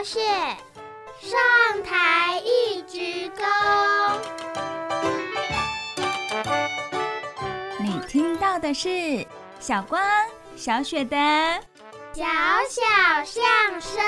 [0.02, 0.20] 小雪
[1.20, 3.46] 上台一鞠躬。
[7.78, 9.24] 你听到的是
[9.60, 10.02] 小光、
[10.56, 11.16] 小雪的
[12.14, 12.24] 小
[12.68, 14.02] 小相声。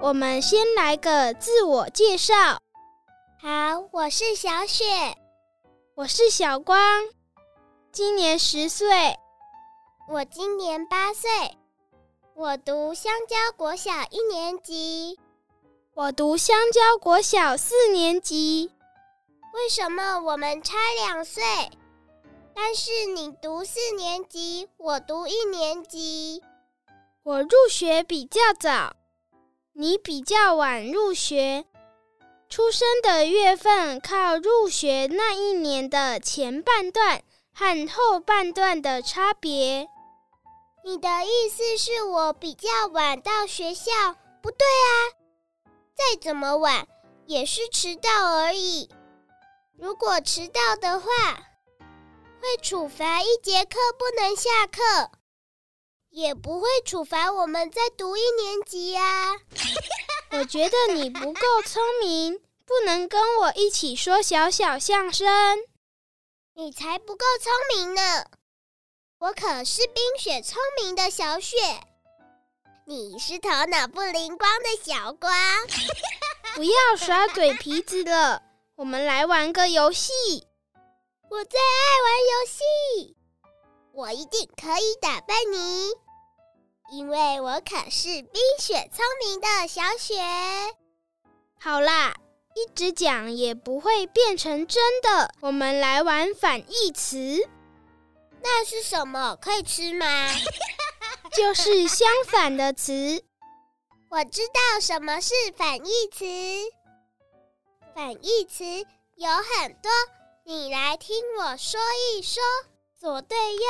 [0.00, 2.65] 我们先来个自我介绍。
[3.48, 4.84] 好，我是小雪，
[5.94, 6.80] 我是小光，
[7.92, 8.88] 今年十岁，
[10.08, 11.30] 我今年八岁，
[12.34, 15.16] 我读香蕉国小一年级，
[15.94, 18.72] 我读香蕉国小四年级。
[19.54, 20.74] 为什么我们差
[21.06, 21.44] 两岁？
[22.52, 26.42] 但是你读四年级，我读一年级。
[27.22, 28.96] 我入学比较早，
[29.72, 31.64] 你比较晚入学。
[32.48, 37.22] 出生的月份靠入学那一年的前半段
[37.52, 39.88] 和后半段的差别。
[40.84, 43.90] 你的意思是我比较晚到学校？
[44.40, 44.88] 不对啊，
[45.94, 46.86] 再怎么晚
[47.26, 48.88] 也是迟到而已。
[49.76, 51.08] 如果迟到的话，
[52.40, 55.10] 会处罚一节课不能下课，
[56.10, 59.36] 也不会处罚我们再读一年级呀、啊。
[60.30, 65.26] 我觉得你不够聪明，不能跟我一起说小小相声。
[66.54, 68.26] 你才不够聪明呢！
[69.18, 71.56] 我可是冰雪聪明的小雪，
[72.86, 75.32] 你是头脑不灵光的小光。
[76.54, 78.42] 不要耍嘴皮子了，
[78.76, 80.12] 我们来玩个游戏。
[81.28, 83.16] 我最爱玩游戏，
[83.92, 85.90] 我一定可以打败你。
[86.90, 90.14] 因为我可是冰雪聪明的小雪。
[91.58, 92.14] 好啦，
[92.54, 95.34] 一直讲也不会变成真的。
[95.40, 97.48] 我们来玩反义词。
[98.42, 99.36] 那是什么？
[99.40, 100.06] 可以吃吗？
[101.34, 103.22] 就是相反的词。
[104.08, 106.24] 我知道什么是反义词。
[107.94, 108.64] 反义词
[109.16, 109.90] 有很多，
[110.44, 111.80] 你来听我说
[112.14, 112.40] 一说：
[112.98, 113.60] 左对右，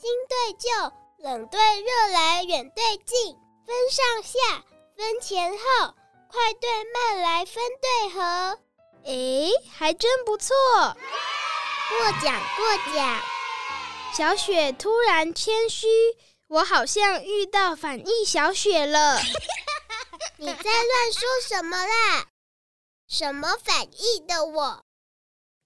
[0.00, 0.92] 新对旧。
[1.18, 4.64] 冷对热来，远对近，分上下，
[4.96, 5.94] 分前后，
[6.28, 8.60] 快对慢来分对合。
[9.04, 10.54] 诶，还真不错。
[11.88, 13.20] 过奖过奖。
[14.14, 15.88] 小雪突然谦虚，
[16.46, 19.20] 我好像遇到反义小雪了。
[20.38, 22.26] 你在乱说什么啦？
[23.08, 24.84] 什么反义的我？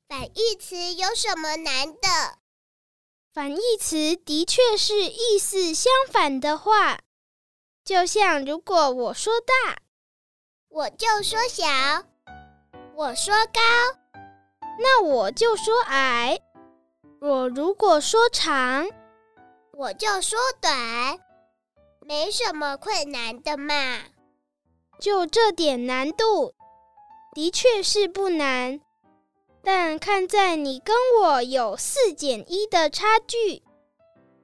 [0.08, 2.38] 反义词有什么难的？
[3.34, 6.98] 反义词的确是意思相反的话，
[7.82, 9.78] 就像如果我说大，
[10.68, 11.64] 我就说小；
[12.94, 14.20] 我说高，
[14.78, 16.36] 那我就说矮；
[17.22, 18.86] 我如果说长，
[19.72, 21.18] 我就说短。
[22.02, 24.02] 没什么困难的嘛，
[25.00, 26.52] 就这点难度，
[27.34, 28.81] 的确是不难。
[29.64, 33.62] 但看在你跟我有四减一的差距，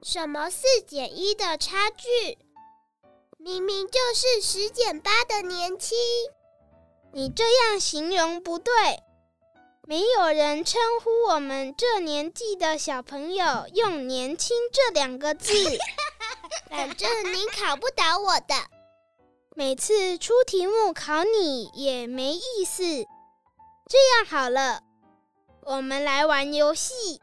[0.01, 2.37] 什么四减一的差距？
[3.37, 5.97] 明明就是十减八的年轻。
[7.11, 8.73] 你这样形容不对，
[9.83, 15.53] 没有人称呼我们这年纪的小朋友用“年轻”这两个字。
[16.69, 18.55] 反正你考不倒我的。
[19.55, 22.83] 每次出题目考你也没意思。
[22.83, 24.83] 这样好了，
[25.63, 27.21] 我们来玩游戏。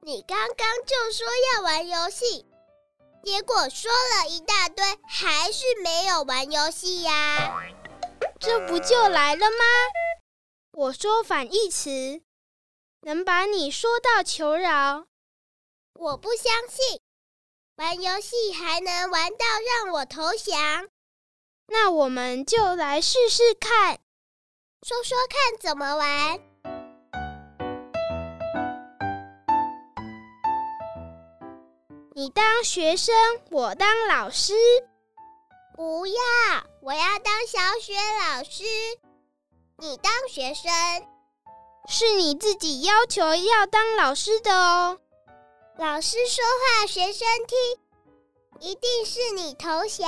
[0.00, 2.44] 你刚刚就说要玩游戏，
[3.24, 7.62] 结果说了一大堆，还是没有玩游戏呀？
[8.40, 9.64] 这不就来了吗？
[10.72, 12.22] 我说反义词，
[13.02, 15.06] 能把你说到求饶。
[15.94, 17.00] 我不相信，
[17.76, 19.44] 玩游戏还能玩到
[19.84, 20.88] 让我投降。
[21.68, 24.00] 那我们就来试试看，
[24.82, 26.51] 说说看怎么玩。
[32.14, 33.14] 你当学生，
[33.50, 34.52] 我当老师。
[35.74, 36.12] 不要，
[36.82, 38.64] 我要当小雪老师。
[39.78, 40.70] 你当学生，
[41.88, 44.98] 是你自己要求要当老师的哦。
[45.78, 50.06] 老师说话，学生听，一定是你投降。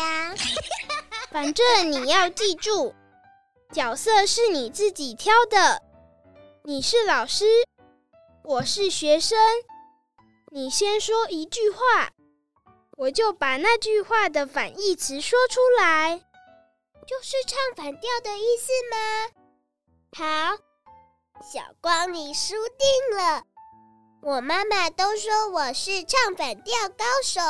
[1.33, 2.95] 反正你要记住，
[3.73, 5.81] 角色是你自己挑的。
[6.65, 7.47] 你是老师，
[8.43, 9.39] 我是学生。
[10.57, 12.13] 你先说一句话，
[12.97, 16.17] 我就把那句话的反义词说出来，
[17.09, 18.97] 就是唱反调的意思吗？
[20.17, 20.57] 好，
[21.43, 23.43] 小光，你输定了。
[24.23, 27.41] 我妈妈都说我是唱反调高手。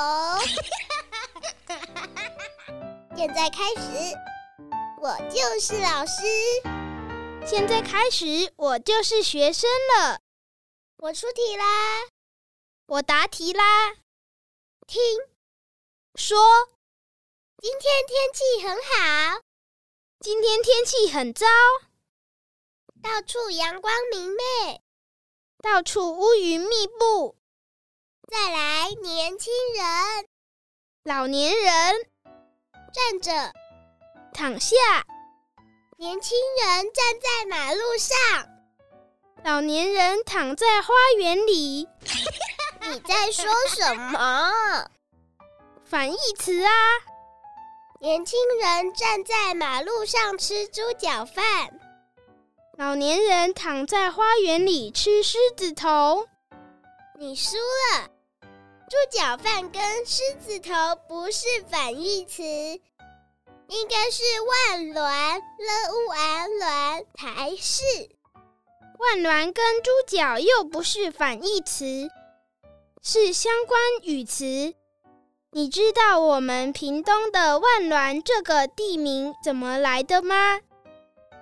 [3.15, 4.17] 现在开始，
[5.03, 6.23] 我就是老师。
[7.47, 10.21] 现在开始，我就是学生了。
[10.97, 11.65] 我出题啦，
[12.95, 13.93] 我答题啦。
[14.87, 15.03] 听，
[16.15, 16.39] 说，
[17.61, 19.41] 今天天气很好。
[20.21, 21.45] 今天天气很糟。
[23.03, 24.81] 到处阳光明媚，
[25.61, 27.37] 到处乌云密布。
[28.29, 30.29] 再来，年轻人，
[31.03, 32.09] 老年人，
[32.93, 33.53] 站着，
[34.33, 34.77] 躺下。
[35.97, 38.49] 年轻人站在马路上，
[39.43, 41.89] 老年人躺在花园里。
[42.91, 44.89] 你在说什么？
[45.85, 46.71] 反义词啊！
[48.01, 51.45] 年轻人站在马路上吃猪脚饭。
[52.77, 56.27] 老年人躺在花园里吃狮子头，
[57.19, 58.11] 你输了。
[58.43, 60.73] 猪脚饭跟狮子头
[61.09, 67.83] 不是反义词，应该是万峦了乌安峦才是。
[68.99, 72.11] 万峦跟猪脚又不是反义词，
[73.07, 74.75] 是相关语词。
[75.51, 80.59] 你知道我们屏东的万峦这个地名怎么来的吗？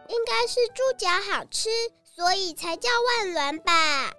[0.08, 1.70] 应该是猪脚好吃，
[2.16, 4.12] 所以才叫万峦吧？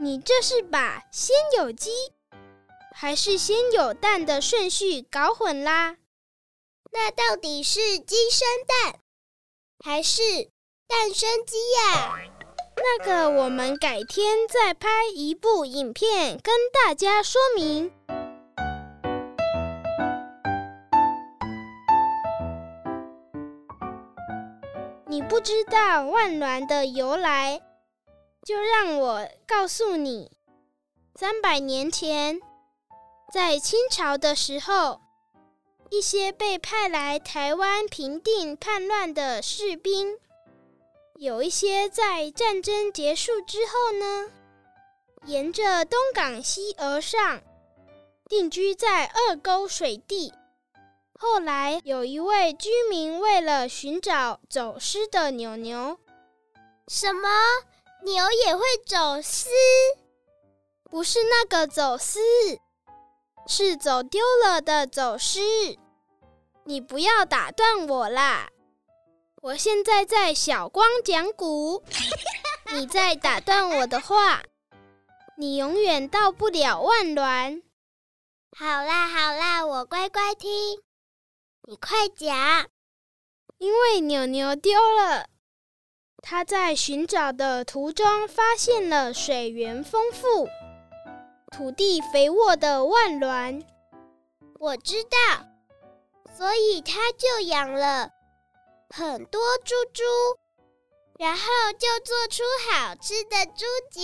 [0.00, 1.90] 你这是把先有鸡
[2.94, 5.98] 还是先有蛋的顺序搞混啦？
[6.90, 9.00] 那到底是鸡生蛋
[9.84, 10.22] 还是
[10.86, 12.22] 蛋生鸡呀？
[12.80, 17.92] 那个我们改天再拍一部影片跟大家说明。
[25.06, 27.60] 你不知道万峦的由来，
[28.46, 30.30] 就让我告诉你。
[31.16, 32.40] 三百年前，
[33.32, 35.00] 在清朝的时候，
[35.90, 40.18] 一些被派来台湾平定叛乱的士兵，
[41.20, 44.30] 有一些在战争结束之后呢，
[45.24, 47.42] 沿着东港溪而上，
[48.28, 50.32] 定居在二沟水地。
[51.18, 55.98] 后来有一位居民为了寻找走失的牛牛，
[56.86, 57.28] 什么？
[58.04, 59.48] 牛也会走失？
[60.84, 62.20] 不是那个走失，
[63.48, 65.40] 是走丢了的走失。
[66.62, 68.50] 你不要打断我啦！
[69.48, 71.82] 我现在在小光讲古，
[72.74, 74.42] 你在打断我的话，
[75.38, 77.62] 你永远到不了万峦。
[78.54, 80.50] 好啦好啦，我乖乖听。
[81.66, 82.66] 你快讲！
[83.56, 85.28] 因为牛牛丢了，
[86.22, 90.46] 他在寻找的途中发现了水源丰富、
[91.50, 93.64] 土地肥沃的万峦。
[94.58, 95.46] 我知道，
[96.36, 98.10] 所以他就养了
[98.90, 100.02] 很多猪猪，
[101.18, 101.42] 然后
[101.78, 104.00] 就做出好吃的猪脚。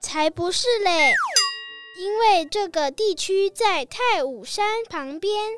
[0.00, 1.12] 才不是嘞！
[1.98, 5.50] 因为这个地区在太武山旁边，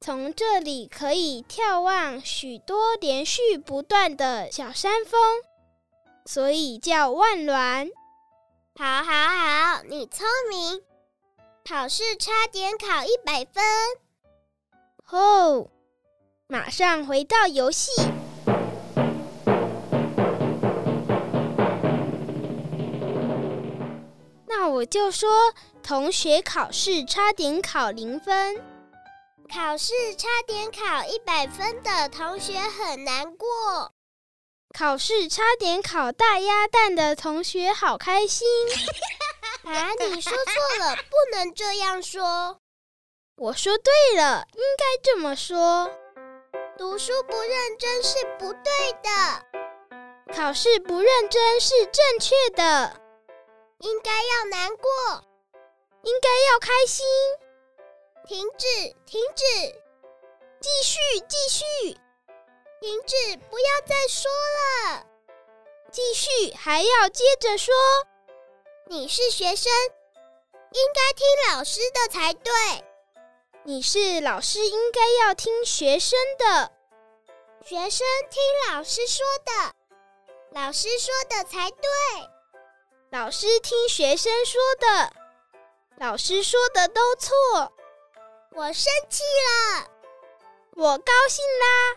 [0.00, 5.20] 从这里可以眺望许多连续不断的小山峰，
[6.24, 7.90] 所以叫万峦。
[8.76, 10.87] 好，好，好，你聪明。
[11.68, 13.62] 考试差点考一百分。
[15.10, 15.68] 哦，
[16.46, 17.90] 马上回到游戏。
[24.46, 25.52] 那我就说，
[25.82, 28.56] 同学考试差点考零分，
[29.52, 33.92] 考试差点考一百分的同学很难过，
[34.72, 38.48] 考试差点考大鸭蛋的同学好开心。
[39.74, 42.60] 啊，你说错了， 不能这样说。
[43.36, 45.90] 我说对了，应该这么说。
[46.76, 53.00] 读书不认真是不对的，考试不认真是正确的。
[53.78, 54.90] 应该要难过，
[56.02, 57.06] 应该要开心。
[58.26, 58.66] 停止，
[59.06, 59.44] 停止，
[60.60, 60.98] 继续，
[61.28, 61.64] 继续，
[62.80, 65.06] 停止，不要再说了。
[65.90, 67.74] 继续，还要接着说。
[68.90, 69.70] 你是学生，
[70.72, 72.52] 应该听老师的才对。
[73.64, 76.72] 你是老师，应该要听学生的。
[77.62, 79.74] 学生听老师说的，
[80.52, 81.90] 老师说的才对。
[83.10, 85.12] 老师听学生说的，
[85.98, 87.70] 老师说的都错。
[88.52, 89.22] 我生气
[89.76, 89.90] 了，
[90.76, 91.94] 我高兴啦！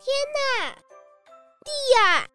[0.00, 0.72] 天哪，
[1.62, 2.29] 地呀！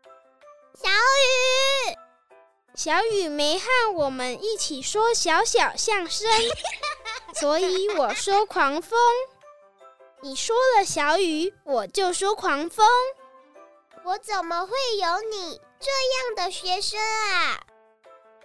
[2.86, 3.66] 小雨没和
[3.96, 6.30] 我们一起说小小相声，
[7.34, 9.00] 所以我说狂风。
[10.22, 12.86] 你说了小雨，我就说狂风。
[14.04, 17.60] 我怎么会有你这样的学生啊？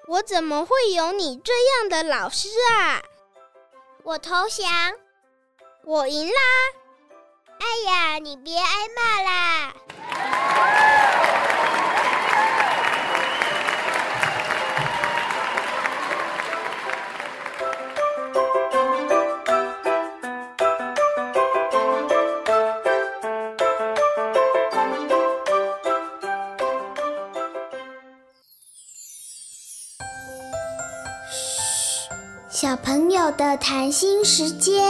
[0.09, 3.03] 我怎么会有你这样的老师啊？
[4.05, 4.95] 我投降，
[5.84, 6.41] 我赢啦！
[7.59, 9.74] 哎呀，你别挨骂啦！
[33.33, 34.83] 的谈心时间。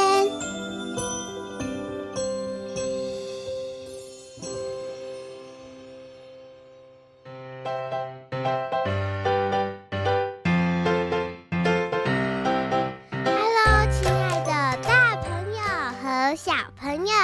[13.25, 15.61] Hello，亲爱的大朋友
[16.03, 17.15] 和小朋友，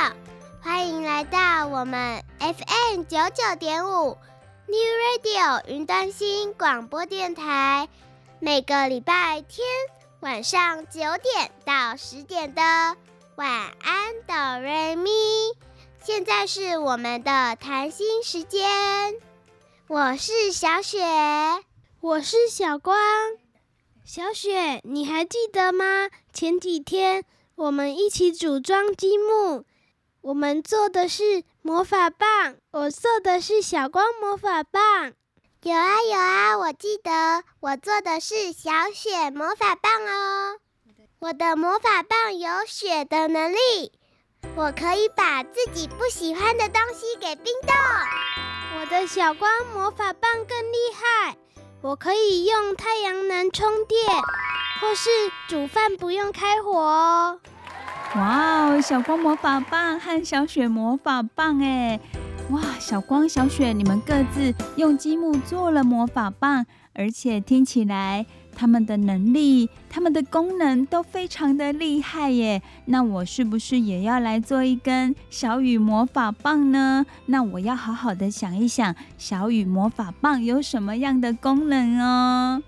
[0.63, 4.17] 欢迎来到我们 FM 九九点五
[4.67, 4.77] New
[5.23, 7.89] Radio 云端新广播电台，
[8.41, 9.65] 每个礼拜天。
[10.21, 12.63] 晚上九点到十点的
[13.37, 13.51] 晚
[13.83, 15.11] 安哆瑞咪，
[16.03, 18.67] 现在是我们的谈心时间。
[19.87, 21.05] 我是小雪，
[22.01, 22.97] 我是小光。
[24.05, 26.09] 小雪，你还记得吗？
[26.33, 29.65] 前几天我们一起组装积木，
[30.23, 35.13] 我们做的是魔法棒，我做的是小光魔法棒。
[35.67, 40.59] 有啊有啊，我记得我做的是小雪魔法棒哦。
[41.19, 43.91] 我的魔法棒有雪的能力，
[44.55, 47.75] 我可以把自己不喜欢的东西给冰冻。
[48.79, 51.37] 我的小光魔法棒更厉害，
[51.83, 54.07] 我可以用太阳能充电，
[54.81, 55.11] 或是
[55.49, 57.41] 煮饭不用开火哦。
[58.15, 61.99] 哇哦，小光魔法棒和小雪魔法棒哎！
[62.51, 68.25] 哇，小光、小雪，你们各自用积木做了魔法棒，而且听起来
[68.55, 72.63] 他们的能力、他们的功能都非常的厉害耶。
[72.85, 77.05] 那我是不是也要来做一根小雨魔法棒呢？
[77.27, 82.63] 那我要好好的想一想，小雨魔法棒有什么样的功能哦？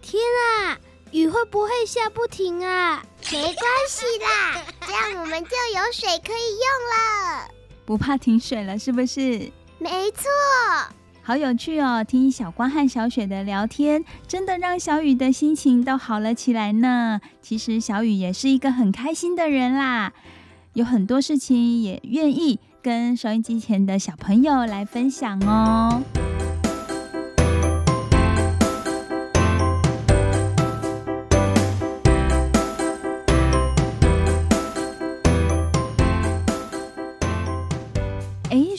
[0.00, 0.78] 天啊，
[1.10, 3.02] 雨会不会下不停啊？
[3.32, 3.54] 没关
[3.88, 7.55] 系啦，这样我们就有水可以用了。
[7.86, 9.50] 不怕停水了，是不是？
[9.78, 10.28] 没错，
[11.22, 12.02] 好有趣哦！
[12.02, 17.20] 听小光和小雪的聊天，真的让小雨的心情都好了起来呢。
[17.40, 20.12] 其实小雨也是一个很开心的人啦，
[20.72, 26.02] 有很多事情也愿意跟收音机前的小朋友来分享哦。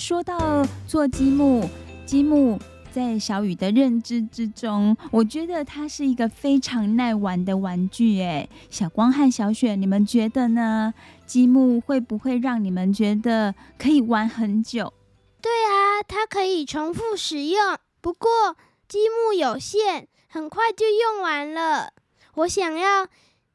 [0.08, 1.68] 说到做积木，
[2.06, 2.58] 积木
[2.94, 8.22] 在小雨的认知之中，我觉得它是一个非常耐玩的玩具。
[8.22, 10.94] 哎，小光和小雪，你们觉得呢？
[11.26, 14.94] 积木会不会让你们觉得可以玩很久？
[15.42, 18.56] 对啊，它可以重复使用，不过
[18.88, 21.92] 积木有限，很快就用完了。
[22.36, 23.08] 我想要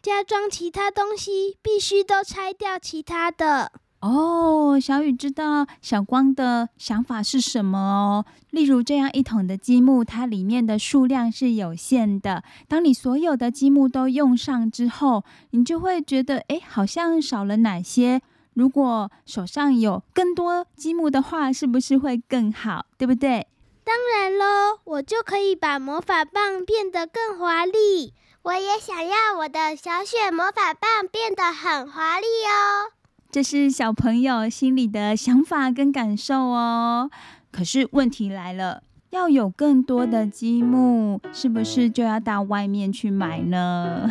[0.02, 3.72] 加装其他东西，必须都拆掉其他的。
[4.02, 8.24] 哦，小雨知道小光的想法是什么哦。
[8.50, 12.42] 例如，这样一桶的积木，它里面的数量是有限的。
[12.66, 18.20] 当你所有的积木都用上之后，你就会觉得，哎，好像少了哪些。
[18.54, 22.86] 如果手上有更多积木的话，是不是会更好？
[22.98, 23.46] 对不对？
[23.84, 28.14] 当然喽，我就可以把魔法棒变得更华丽。
[28.42, 32.90] 我也想要我的小雪魔法棒变得很华丽哦。
[33.32, 37.10] 这是小朋友心里的想法跟感受哦。
[37.50, 44.06] 可是问题来了，要有更多的积木，是不是就要到外面去买呢？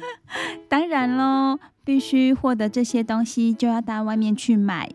[0.70, 4.90] 当然喽，必须获得这些东西，就要到外面去买。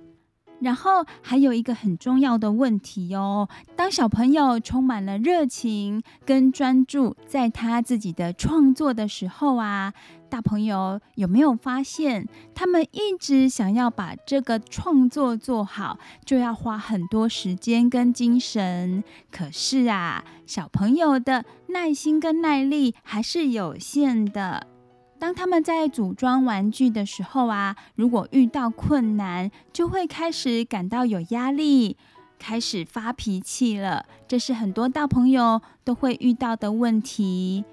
[0.60, 9.94] 然后还有一个很重要的问题哦，当小朋友充满了热情跟专注在他自己的创作的时候啊，
[10.32, 12.26] 大朋友有没有发现，
[12.56, 19.04] 他们一直想要把这个创作做好，就要花很多时间跟精神。
[19.30, 24.66] 可是啊，小朋友的耐心跟耐力还是有限的。
[25.20, 31.98] 当他们在组装玩具的时候啊，如果遇到困难，就会开始感到有压力，
[32.40, 34.06] 开始发脾气了。
[34.30, 37.66] 这是很多大朋友都会遇到的问题。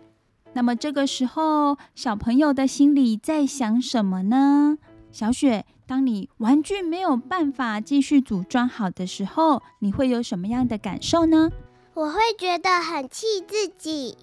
[0.54, 4.78] 那么这个时候，小朋友的心里在想什么呢？
[5.10, 11.50] 小雪，当你玩具没有办法继续组装好的时候，你会有什么样的感受呢？
[11.94, 14.16] 我会觉得很气自己。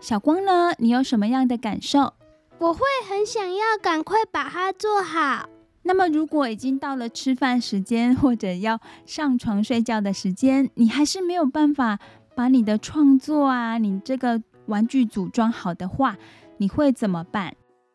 [0.00, 0.72] 小光呢？
[0.78, 2.14] 你有什么样的感受？
[2.58, 5.48] 我会很想要赶快把它做好。
[5.82, 11.98] 那么，如果已经到了吃饭时间或者要上床睡觉的时间，你还是没有办法
[12.34, 16.16] 把你的创作啊，你这个玩具组装好的话，
[16.58, 17.54] 你会怎么办？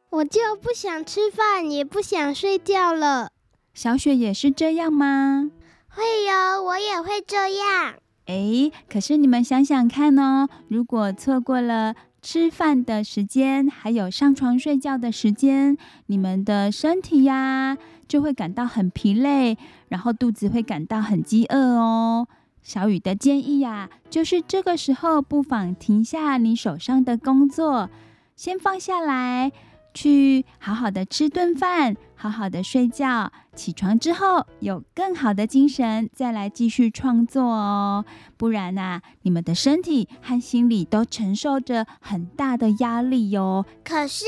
[0.09, 3.31] 我就不想吃饭，也不想睡觉了。
[3.73, 5.51] 小雪也是这样吗？
[5.89, 7.95] 会哟，我也会这样。
[8.25, 11.95] 诶，可是你们想想看哦，如果错过了。
[12.19, 19.57] 吃饭的时间，还有上床睡觉的时间，你们的身体呀就会感到很疲累，
[19.87, 22.27] 然后肚子会感到很饥饿哦。
[22.67, 27.89] 小雨的建议呀，就是这个时候不妨停下你手上的工作，
[28.35, 29.53] 先放下来。
[29.93, 38.05] 去好好的吃顿饭，好好的睡觉，起床之后有更好的精神，再来继续创作哦。
[38.35, 44.25] 不然呐、啊，你们的身体和心理都承受着很大的压力哟、可是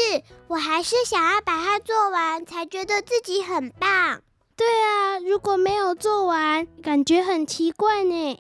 [0.48, 4.22] 我还是想要把它做完，才觉得自己很棒。
[4.60, 8.38] 对啊，如果没有做完，感觉很奇怪呢。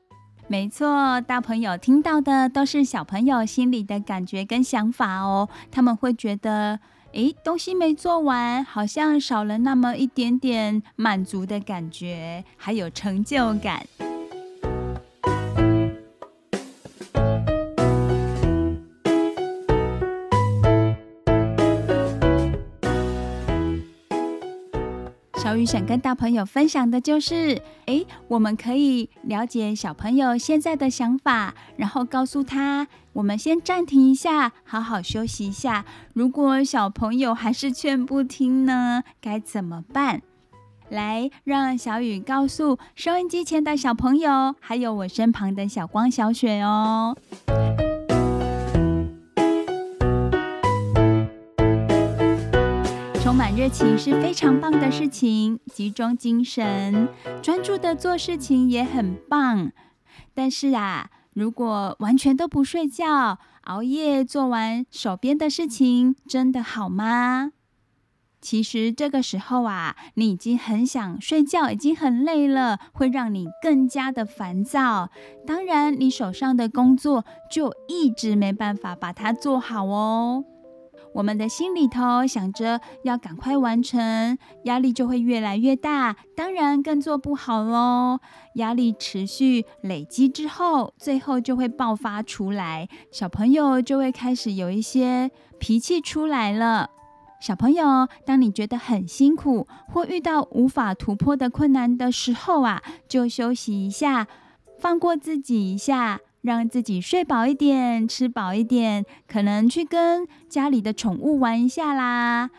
[0.49, 6.81] 没错，大朋友听到的都是小朋友心里的感觉跟想法哦，他们会觉得。
[7.13, 13.83] 诶，东西没做完，好像少了那么一点点满足的感觉，还有成就感。
[25.49, 35.85] 小雨想跟大朋友分享的就是，诶，我们可以了解小朋友现在的想法，然后告诉他，我们先暂停一下，好好休息一下。
[36.13, 40.21] 如果小朋友还是劝不听呢，该怎么办？
[40.87, 47.17] 来，让小雨告诉收音机前的小朋友，还有我身旁的小光、小雪哦。
[53.39, 57.07] 满热情是非常棒的事情，集中精神、
[57.41, 59.71] 专注的做事情也很棒。
[60.33, 67.53] 但是啊，如果完全都不睡觉，熬夜做完手边的事情，真的好吗？
[68.41, 75.11] 其实这个时候啊，你已经很想睡觉，已经很累了，会让你更加的烦躁。
[75.47, 80.43] 当然，你手上的工作就一直没办法把它做好哦。
[81.19, 88.21] 我们的心里头想着要赶快完成，压力就会越来越大，当然更做不好喽。
[88.55, 96.89] 压力持续累积之后，最后就会爆发出来，小朋友就会开始有一些脾气出来了。
[97.41, 104.25] 小朋友，当你觉得很辛苦或遇到无法突破的困难的时候啊，就休息一下，
[104.79, 106.21] 放过自己一下。
[106.41, 112.49] 让自己睡饱一点，吃饱一点，可能去跟家里的宠物玩一下啦。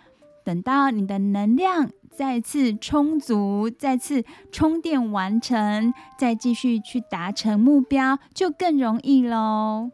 [0.44, 9.90] 等到你的能量再次充足，再次充电完成，再继续去达成目标，就更容易喽。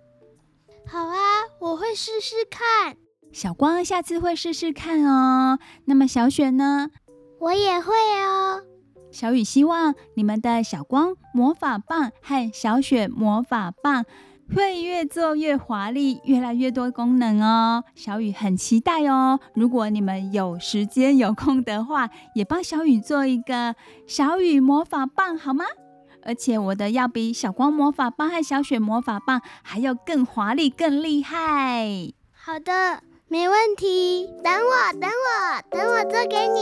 [0.86, 1.16] 好啊，
[1.60, 2.96] 我会试试看。
[3.32, 5.58] 小光下次会试试看哦。
[5.84, 6.90] 那么小雪呢？
[7.40, 8.62] 我也会哦。
[9.16, 14.04] 小雨希望你们的小光魔法棒和小雪魔法棒
[14.54, 17.82] 会越做越华丽，越来越多功能哦。
[17.94, 19.40] 小雨很期待哦。
[19.54, 23.74] 如果你们有时间有空的话，也帮小雨做一个
[24.06, 25.64] 小雨魔法棒好吗？
[26.22, 32.12] 而且我的要比小光魔法棒和小雪魔法棒还要更华丽、更厉害。
[32.32, 34.26] 好的，没问题。
[34.44, 36.60] 等我，等我，等我做给你。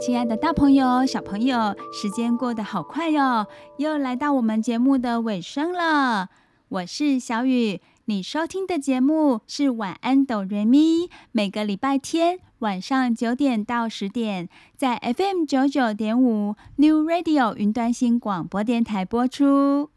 [0.00, 3.46] 亲爱的大朋友、小朋友，时间过得好快哟，
[3.78, 6.28] 又来到我们节目的尾声了。
[6.68, 19.90] 我是小雨，你收听的节目是晚安哆瑞咪，每个礼拜天晚上九点到十点，在 FM 九九点五 New Radio 云端新广播电台播出。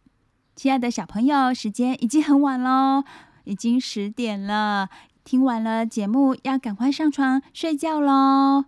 [0.56, 3.04] 亲爱的小朋友，时间已经很晚喽，
[3.44, 4.90] 已经十点了，
[5.24, 8.66] 听完了节目要赶快上床睡觉喽。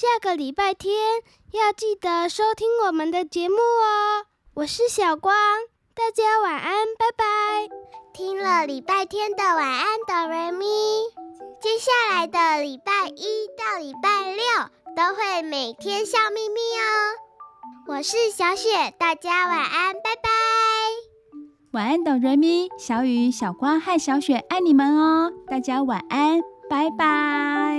[0.00, 0.96] 下个礼拜天
[1.52, 4.24] 要记得收听我们的节目哦。
[4.54, 5.34] 我是小光，
[5.94, 7.68] 大家晚安，拜拜。
[8.14, 10.64] 听了礼拜天的晚安哆瑞咪，
[11.60, 14.42] 接下来的礼拜一到礼拜六
[14.96, 17.92] 都会每天笑眯眯哦。
[17.94, 20.30] 我是小雪，大家晚安，拜拜。
[21.72, 25.30] 晚安哆瑞咪，小雨、小光和小雪爱你们哦。
[25.46, 26.40] 大家晚安，
[26.70, 27.76] 拜拜。